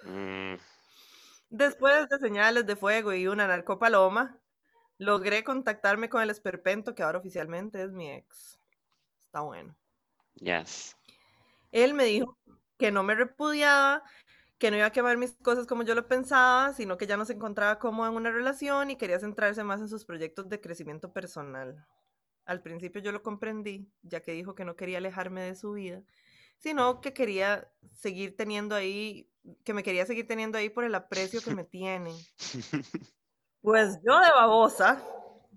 [0.05, 0.57] Mm,
[1.51, 4.41] Después de señales de fuego y una narcopaloma,
[4.99, 8.59] logré contactarme con el esperpento que ahora oficialmente es mi ex.
[9.21, 9.77] Está bueno.
[10.37, 10.97] yes.
[11.73, 12.39] Él me dijo
[12.79, 14.03] que no me repudiaba,
[14.59, 17.25] que no iba a quemar mis cosas como yo lo pensaba, sino que ya no
[17.27, 21.13] se encontraba cómodo en una relación y quería centrarse más en sus proyectos de crecimiento
[21.13, 21.87] personal.
[22.45, 26.03] Al principio yo lo comprendí, ya que dijo que no quería alejarme de su vida,
[26.59, 29.31] sino que quería seguir teniendo ahí,
[29.65, 32.15] que me quería seguir teniendo ahí por el aprecio que me tiene.
[33.63, 35.03] Pues yo de babosa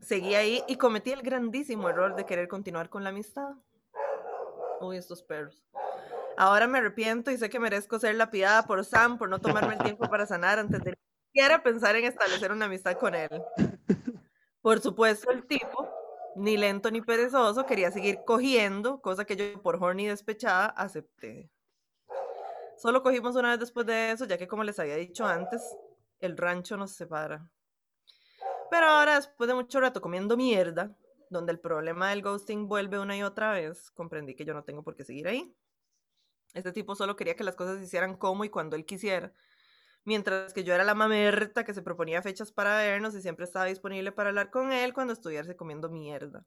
[0.01, 3.49] seguí ahí y cometí el grandísimo error de querer continuar con la amistad.
[4.79, 5.61] Uy, estos perros.
[6.38, 9.79] Ahora me arrepiento y sé que merezco ser lapidada por Sam por no tomarme el
[9.79, 13.29] tiempo para sanar antes de siquiera pensar en establecer una amistad con él.
[14.61, 15.88] Por supuesto, el tipo,
[16.38, 21.49] ni lento ni perezoso, quería seguir cogiendo, cosa que yo por horny despechada acepté.
[22.77, 25.75] Solo cogimos una vez después de eso, ya que como les había dicho antes,
[26.19, 27.49] el rancho nos separa.
[28.69, 30.95] Pero ahora, después de mucho rato comiendo mierda,
[31.29, 34.83] donde el problema del ghosting vuelve una y otra vez, comprendí que yo no tengo
[34.83, 35.55] por qué seguir ahí.
[36.53, 39.33] Este tipo solo quería que las cosas se hicieran como y cuando él quisiera,
[40.08, 43.66] mientras que yo era la mamerta que se proponía fechas para vernos y siempre estaba
[43.66, 46.45] disponible para hablar con él cuando estuviese comiendo mierda.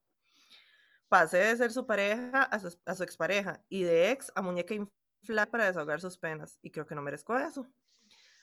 [1.08, 4.74] Pasé de ser su pareja a su, a su expareja y de ex a muñeca
[4.74, 7.70] inflada para desahogar sus penas, y creo que no merezco eso.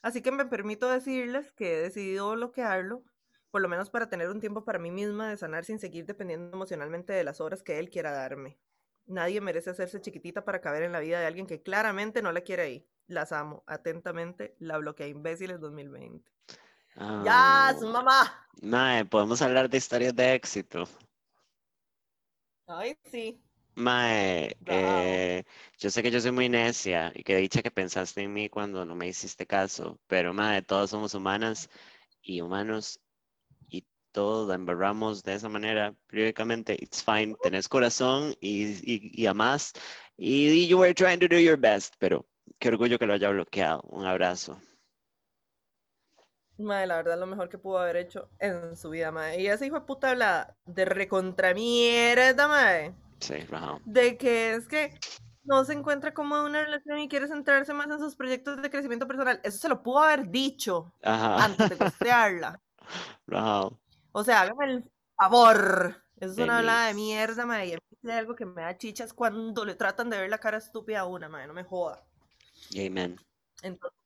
[0.03, 3.03] Así que me permito decirles que he decidido bloquearlo,
[3.49, 6.55] por lo menos para tener un tiempo para mí misma de sanar sin seguir dependiendo
[6.55, 8.59] emocionalmente de las horas que él quiera darme.
[9.07, 12.41] Nadie merece hacerse chiquitita para caber en la vida de alguien que claramente no la
[12.41, 12.87] quiere ahí.
[13.07, 13.63] Las amo.
[13.67, 16.29] Atentamente, la bloquea imbéciles 2020.
[17.23, 18.47] ¡Ya, Oh, mamá!
[18.61, 20.87] Mae, podemos hablar de historias de éxito.
[22.67, 23.39] Ay, sí.
[23.75, 25.43] Mae, eh,
[25.77, 28.83] yo sé que yo soy muy necia y que dicha que pensaste en mí cuando
[28.83, 31.69] no me hiciste caso, pero mae, todas somos humanas
[32.23, 32.99] y humanos
[33.69, 36.73] y todos la embarramos de esa manera periódicamente.
[36.81, 39.73] It's fine, tenés corazón y, y, y amás
[40.17, 42.25] y you were trying to do your best, pero
[42.59, 43.81] qué orgullo que lo haya bloqueado.
[43.89, 44.59] Un abrazo.
[46.57, 49.41] Madre, la verdad, lo mejor que pudo haber hecho en su vida, madre.
[49.41, 52.95] Y ese hijo de puta habla de recontra mierda, madre.
[53.19, 53.79] Sí, rajado.
[53.85, 54.97] De que es que
[55.43, 58.69] no se encuentra cómodo en una relación y quiere centrarse más en sus proyectos de
[58.69, 59.39] crecimiento personal.
[59.43, 62.59] Eso se lo pudo haber dicho Ajá, antes de costearla.
[63.27, 63.79] rajado.
[64.11, 66.03] O sea, hágame el favor.
[66.19, 67.67] Eso es una hablada de mierda, madre.
[67.67, 71.01] Y hay algo que me da chichas cuando le tratan de ver la cara estúpida
[71.01, 71.47] a una, madre.
[71.47, 72.03] No me joda.
[72.75, 73.17] Amen.
[73.61, 73.97] Entonces,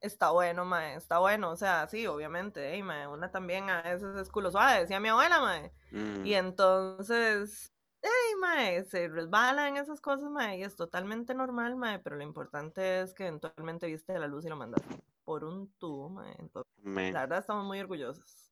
[0.00, 4.28] está bueno, mae, está bueno, o sea, sí, obviamente, mae, una también a veces es
[4.30, 10.30] culo suave, decía mi abuela, mae, Mm, y entonces, ey, mae, se resbalan esas cosas,
[10.30, 14.44] mae, y es totalmente normal, mae, pero lo importante es que eventualmente viste la luz
[14.44, 17.12] y lo mandaste por un tubo, mae, entonces, man.
[17.12, 18.50] la verdad estamos muy orgullosos.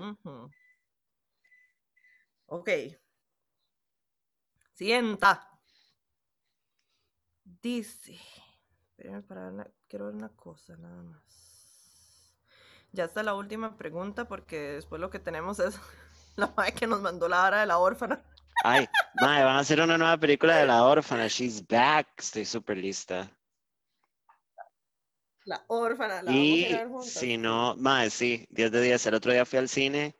[0.00, 0.50] Ujú.
[2.46, 2.68] Ok.
[4.74, 5.30] Sienta.
[7.62, 8.18] Dice.
[8.96, 11.20] Espérenme para ver una- quiero ver una cosa nada más.
[12.92, 15.78] Ya está la última pregunta porque después lo que tenemos es
[16.36, 18.22] la madre que nos mandó la hora de la órfana.
[18.64, 18.86] Ay,
[19.20, 21.26] mae, van a hacer una nueva película de la órfana.
[21.26, 22.08] She's back.
[22.18, 23.28] Estoy súper lista.
[25.44, 27.10] La órfana, la vamos Y ir a ver juntas.
[27.12, 29.06] si no, mae, sí, 10 de 10.
[29.06, 30.16] El otro día fui al cine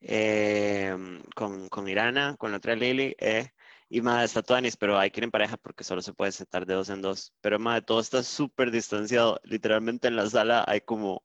[0.00, 3.52] em, con, con Irana, con la otra Lily, eh,
[3.90, 6.66] y mae, está Tuanis, pero hay que ir en pareja porque solo se puede sentar
[6.66, 7.34] de dos en dos.
[7.40, 9.40] Pero mae, todo está súper distanciado.
[9.44, 11.22] Literalmente en la sala hay como,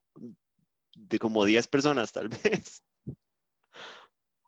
[0.96, 2.84] de como 10 personas tal vez.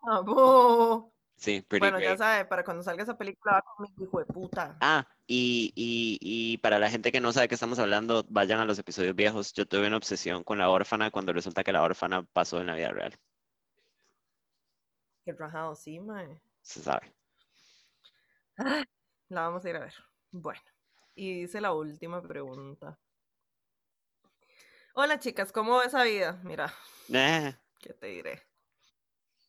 [0.04, 1.12] Ah, bu.
[1.38, 4.78] Sí, pretty Bueno, ya sabe, para cuando salga esa película va conmigo, hijo de puta.
[4.80, 8.62] Ah, y, y, y para la gente que no sabe de qué estamos hablando, vayan
[8.62, 9.52] a los episodios viejos.
[9.52, 12.76] Yo tuve una obsesión con la órfana cuando resulta que la órfana pasó en la
[12.76, 13.14] vida real.
[15.26, 16.40] Qué rajado, sí, mae.
[16.62, 17.15] Se sabe.
[19.30, 19.94] La vamos a ir a ver.
[20.32, 20.62] Bueno,
[21.14, 23.00] y dice la última pregunta.
[24.94, 26.40] Hola chicas, ¿cómo va esa vida?
[26.44, 26.74] Mira,
[27.14, 28.44] Eh, ¿qué te diré?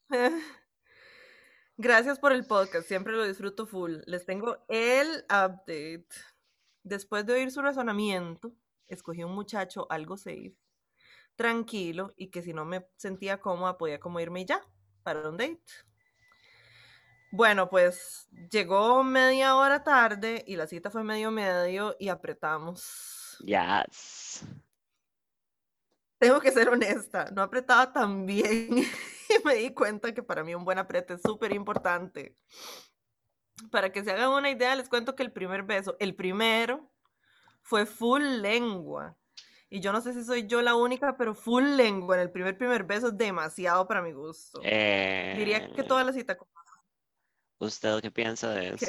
[1.77, 3.99] Gracias por el podcast, siempre lo disfruto full.
[4.07, 6.09] Les tengo el update.
[6.83, 8.53] Después de oír su razonamiento,
[8.89, 10.57] escogí un muchacho algo safe,
[11.37, 14.63] tranquilo y que si no me sentía cómoda podía como irme ya
[15.03, 15.63] para un date.
[17.37, 23.37] Bueno, pues llegó media hora tarde y la cita fue medio medio y apretamos.
[23.45, 24.43] yes.
[26.19, 28.71] tengo que ser honesta, no apretaba tan bien
[29.29, 32.35] y me di cuenta que para mí un buen aprete es súper importante.
[33.71, 36.91] Para que se hagan una idea, les cuento que el primer beso, el primero,
[37.61, 39.15] fue full lengua.
[39.69, 42.57] Y yo no sé si soy yo la única, pero full lengua en el primer
[42.57, 44.59] primer beso es demasiado para mi gusto.
[45.37, 46.39] Diría que toda la cita.
[47.59, 48.87] ¿Usted qué piensa de eso?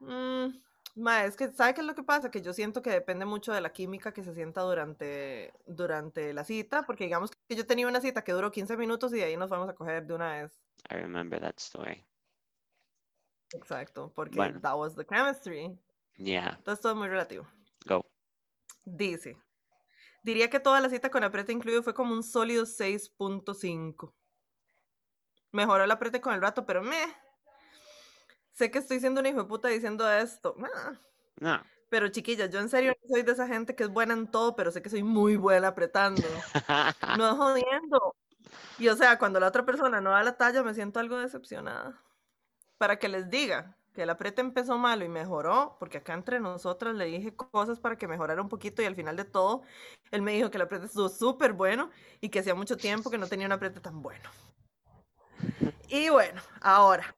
[0.00, 0.48] Mm,
[1.26, 2.30] es que, ¿sabe qué es lo que pasa?
[2.30, 6.44] Que yo siento que depende mucho de la química que se sienta durante, durante la
[6.44, 9.36] cita, porque digamos que yo tenía una cita que duró 15 minutos y de ahí
[9.36, 10.60] nos vamos a coger de una vez.
[10.90, 12.04] I remember that story.
[13.52, 15.78] Exacto, porque that was the chemistry.
[16.16, 16.54] Yeah.
[16.58, 17.46] Entonces todo es muy relativo.
[17.86, 18.04] Go.
[18.84, 19.36] Dice,
[20.22, 24.12] diría que toda la cita con apriete incluido fue como un sólido 6.5.
[25.54, 26.96] Mejoró el apriete con el rato, pero me
[28.54, 30.56] sé que estoy siendo una hijo de puta diciendo esto.
[31.38, 31.62] No.
[31.88, 34.56] Pero chiquilla, yo en serio no soy de esa gente que es buena en todo,
[34.56, 36.22] pero sé que soy muy buena apretando.
[37.18, 38.16] no es jodiendo.
[38.80, 42.02] Y o sea, cuando la otra persona no da la talla, me siento algo decepcionada.
[42.76, 46.96] Para que les diga que el apriete empezó malo y mejoró, porque acá entre nosotras
[46.96, 49.62] le dije cosas para que mejorara un poquito y al final de todo,
[50.10, 51.90] él me dijo que el apriete estuvo súper bueno
[52.20, 54.28] y que hacía mucho tiempo que no tenía un apriete tan bueno.
[55.88, 57.14] Y bueno, ahora,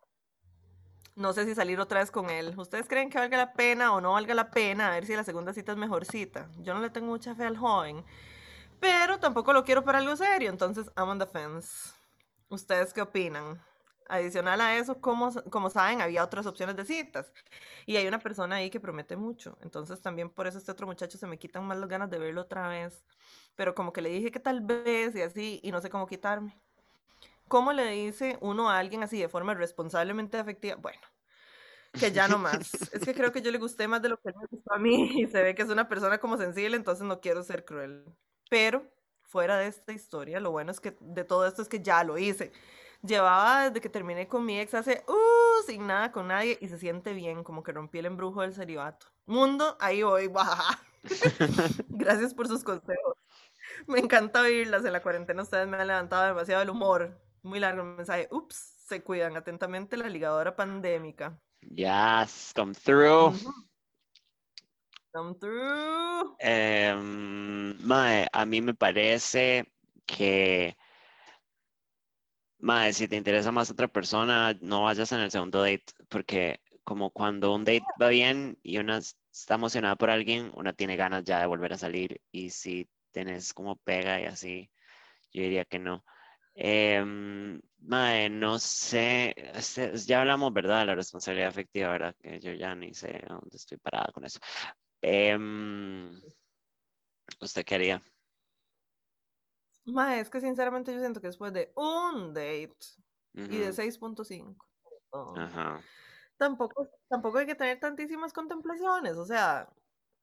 [1.17, 2.55] no sé si salir otra vez con él.
[2.59, 4.89] ¿Ustedes creen que valga la pena o no valga la pena?
[4.89, 6.49] A ver si la segunda cita es mejor cita.
[6.59, 8.05] Yo no le tengo mucha fe al joven,
[8.81, 11.91] pero tampoco lo quiero para algo serio, entonces I'm on the fence.
[12.51, 13.61] ¿Ustedes qué opinan?
[14.09, 17.33] Adicional a eso, como, como saben, había otras opciones de citas.
[17.87, 19.59] Y hay una persona ahí que promete mucho.
[19.63, 22.43] Entonces también por eso este otro muchacho se me quitan más las ganas de verlo
[22.43, 23.05] otra vez.
[23.57, 26.61] Pero como que le dije que tal vez y así, y no sé cómo quitarme.
[27.49, 30.77] ¿Cómo le dice uno a alguien así de forma responsablemente afectiva?
[30.77, 31.01] Bueno,
[31.99, 32.73] que ya no más.
[32.93, 35.11] es que creo que yo le gusté más de lo que me gustó a mí
[35.23, 38.05] y se ve que es una persona como sensible, entonces no quiero ser cruel.
[38.51, 38.91] Pero
[39.23, 42.19] fuera de esta historia, lo bueno es que de todo esto es que ya lo
[42.19, 42.53] hice.
[43.03, 46.79] Llevaba desde que terminé con mi ex hace, uh, sin nada con nadie y se
[46.79, 49.07] siente bien, como que rompí el embrujo del celibato.
[49.27, 50.81] Mundo, ahí voy, baja.
[51.89, 53.17] Gracias por sus consejos.
[53.87, 54.85] Me encanta oírlas.
[54.85, 57.26] En la cuarentena ustedes me han levantado demasiado el humor.
[57.47, 58.27] Muy largo el mensaje.
[58.33, 58.57] Ups,
[58.89, 61.41] se cuidan atentamente la ligadora pandémica.
[61.61, 63.37] Yes, come through.
[65.13, 66.35] Come through.
[66.41, 69.73] Em, mae, a mí me parece
[70.07, 70.77] que,
[72.59, 77.11] mae, si te interesa más otra persona, no vayas en el segundo date, porque como
[77.11, 81.39] cuando un date va bien y una está emocionada por alguien, una tiene ganas ya
[81.39, 84.69] de volver a salir y si tienes como pega y así,
[85.33, 86.05] yo diría que no.
[86.59, 87.05] Eh,
[88.31, 90.81] no sé, este, ya hablamos, ¿verdad?
[90.81, 92.17] De la responsabilidad afectiva, ¿verdad?
[92.19, 94.41] Que yo ya ni sé dónde estoy parada con eso.
[95.03, 95.39] Eh,
[97.41, 98.03] ¿Usted qué haría?
[99.85, 102.75] Mae, es que sinceramente yo siento que después de un date
[103.35, 104.57] y de 6.5,
[106.39, 109.17] tampoco, tampoco hay que tener tantísimas contemplaciones.
[109.17, 109.69] O sea,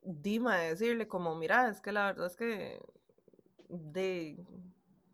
[0.02, 2.82] Dima decirle como, mira, es que la verdad es que
[3.70, 4.38] de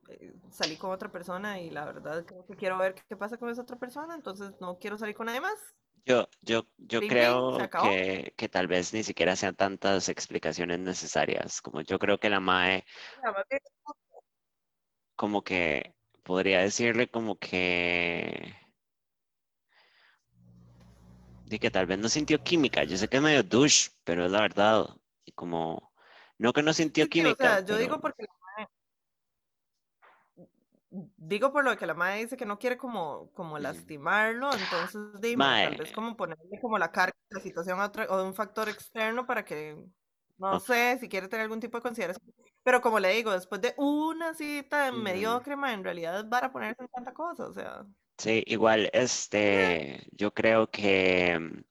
[0.09, 3.49] eh, salí con otra persona y la verdad creo que quiero ver qué pasa con
[3.49, 5.59] esa otra persona, entonces no quiero salir con nadie más.
[6.05, 11.61] Yo, yo, yo creo que, que, tal vez ni siquiera sean tantas explicaciones necesarias.
[11.61, 12.83] Como yo creo que la MAE,
[15.15, 15.93] como que
[16.23, 18.55] podría decirle como que,
[21.45, 22.83] de que tal vez no sintió química.
[22.85, 24.87] Yo sé que es medio douche, pero es la verdad.
[25.25, 25.91] Y como,
[26.39, 27.63] no que no sintió química.
[27.63, 28.25] yo digo porque
[30.91, 35.43] digo por lo que la madre dice que no quiere como, como lastimarlo, entonces dime,
[35.43, 38.33] tal vez como ponerle como la carga de la situación a otro, o de un
[38.33, 39.77] factor externo para que,
[40.37, 42.33] no sé, si quiere tener algún tipo de consideración.
[42.63, 46.81] Pero como le digo, después de una cita de mediocre, en realidad es para ponerse
[46.81, 47.85] en tanta cosa, o sea.
[48.17, 51.61] Sí, igual, este, yo creo que mm,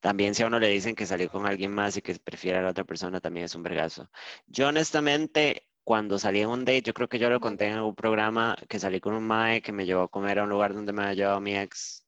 [0.00, 2.62] también si a uno le dicen que salió con alguien más y que prefiere a
[2.62, 4.10] la otra persona, también es un vergazo.
[4.46, 7.94] Yo honestamente, cuando salí en un date, yo creo que yo lo conté en un
[7.94, 10.92] programa que salí con un mae que me llevó a comer a un lugar donde
[10.92, 12.06] me había llevado mi ex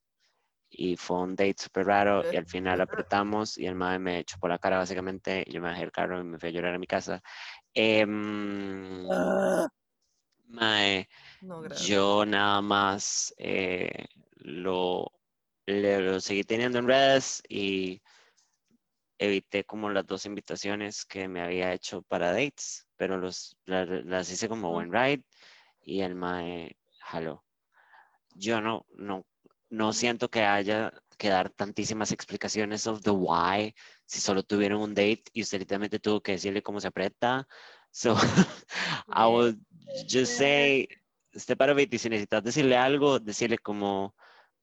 [0.77, 4.39] y fue un date súper raro y al final apretamos y el mae me echó
[4.39, 6.75] por la cara básicamente y yo me dejé el carro y me fui a llorar
[6.75, 7.23] a mi casa.
[9.11, 9.69] Ah.
[10.47, 11.09] mae,
[11.83, 14.07] yo nada más eh,
[14.37, 15.11] lo,
[15.67, 18.03] lo seguí teniendo en redes y
[19.27, 24.49] evité como las dos invitaciones que me había hecho para dates, pero los, las, hice
[24.49, 25.25] como buen ride
[25.81, 27.45] y el mae jaló.
[28.35, 29.27] Yo no, no,
[29.71, 33.75] no siento que haya que dar tantísimas explicaciones of the why
[34.07, 37.47] si solo tuvieron un date y usted literalmente tuvo que decirle cómo se aprieta.
[37.91, 38.17] So
[39.09, 39.59] I would
[40.09, 40.89] just say,
[41.35, 44.15] usted para y si necesitas decirle algo, decirle como,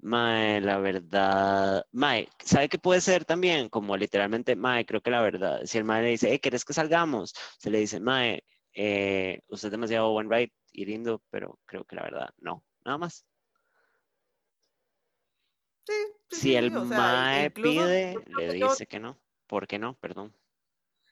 [0.04, 3.70] Mae, la verdad, Mae, ¿sabe qué puede ser también?
[3.70, 6.74] Como literalmente, Mae, creo que la verdad, si el Mae le dice, hey, ¿quieres que
[6.74, 7.34] salgamos?
[7.60, 8.44] Se le dice, Mae,
[8.74, 12.98] eh, usted es demasiado buen right y lindo, pero creo que la verdad, no, nada
[12.98, 13.26] más.
[15.88, 15.94] Sí,
[16.30, 19.22] sí, Si el sí, o sea, Mae incluso pide, le yo- dice que no.
[19.48, 19.96] ¿Por qué no?
[20.00, 20.34] Perdón.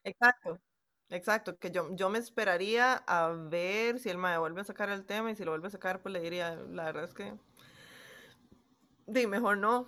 [0.03, 0.59] Exacto,
[1.09, 5.05] exacto, que yo, yo me esperaría a ver si el mae vuelve a sacar el
[5.05, 7.33] tema y si lo vuelve a sacar, pues le diría, la verdad es que,
[9.11, 9.87] di, mejor no.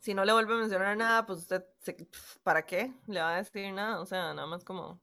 [0.00, 2.08] Si no le vuelve a mencionar nada, pues usted, se-
[2.42, 4.00] ¿para qué le va a decir nada?
[4.00, 5.00] O sea, nada más como,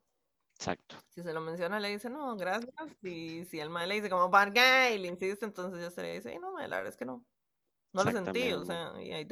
[0.56, 0.96] Exacto.
[1.10, 2.74] si se lo menciona, le dice, no, gracias.
[3.04, 4.96] Y si el mae le dice como, ¿para qué?
[4.96, 7.26] Y le insiste, entonces ya se le dice, "Ay, no, la verdad es que no.
[7.94, 9.26] No lo sentí, o sea, y ahí.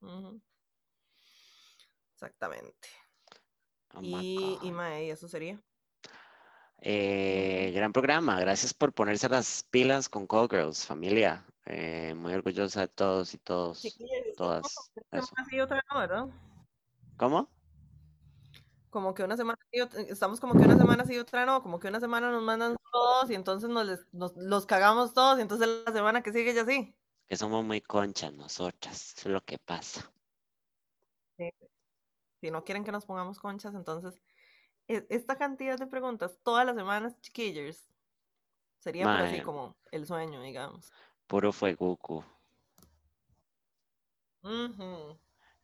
[0.00, 0.40] Ujú.
[2.14, 2.88] Exactamente.
[3.94, 5.60] Oh Y, y mae, eso sería.
[6.78, 8.40] Eh, gran programa.
[8.40, 11.44] Gracias por ponerse las pilas con Call Girls, familia.
[11.66, 14.90] Eh, muy orgullosa de todos y todos, Chiquillos, todas.
[15.12, 16.26] una semana y otra no, ¿verdad?
[17.16, 17.48] ¿Cómo?
[18.90, 21.62] Como que una semana sí, ot- estamos como que una semana sí y otra no,
[21.62, 25.68] como que una semana nos mandan todos y entonces nos, los cagamos todos y entonces
[25.86, 26.94] la semana que sigue ya sí.
[27.28, 29.14] Que somos muy conchas nosotras.
[29.16, 30.12] Es lo que pasa.
[32.40, 34.20] Si no quieren que nos pongamos conchas, entonces
[34.88, 37.86] e- esta cantidad de preguntas todas las semanas, chiquillos,
[38.80, 40.92] sería por así como el sueño, digamos.
[41.32, 42.22] Puro fuegucu.
[44.42, 45.18] Ujú.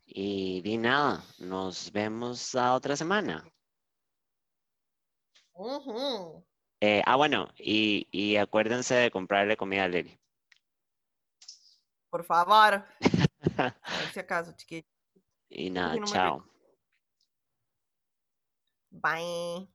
[0.06, 1.22] Y di nada.
[1.40, 3.44] Nos vemos la otra semana.
[6.80, 7.48] Eh, ah, bueno.
[7.58, 10.18] Y, y acuérdense de comprarle comida a Lili.
[12.08, 12.86] Por favor,
[14.14, 14.86] si acaso, chiquillos.
[15.50, 16.44] y nada, no chao.
[18.90, 19.68] Bye.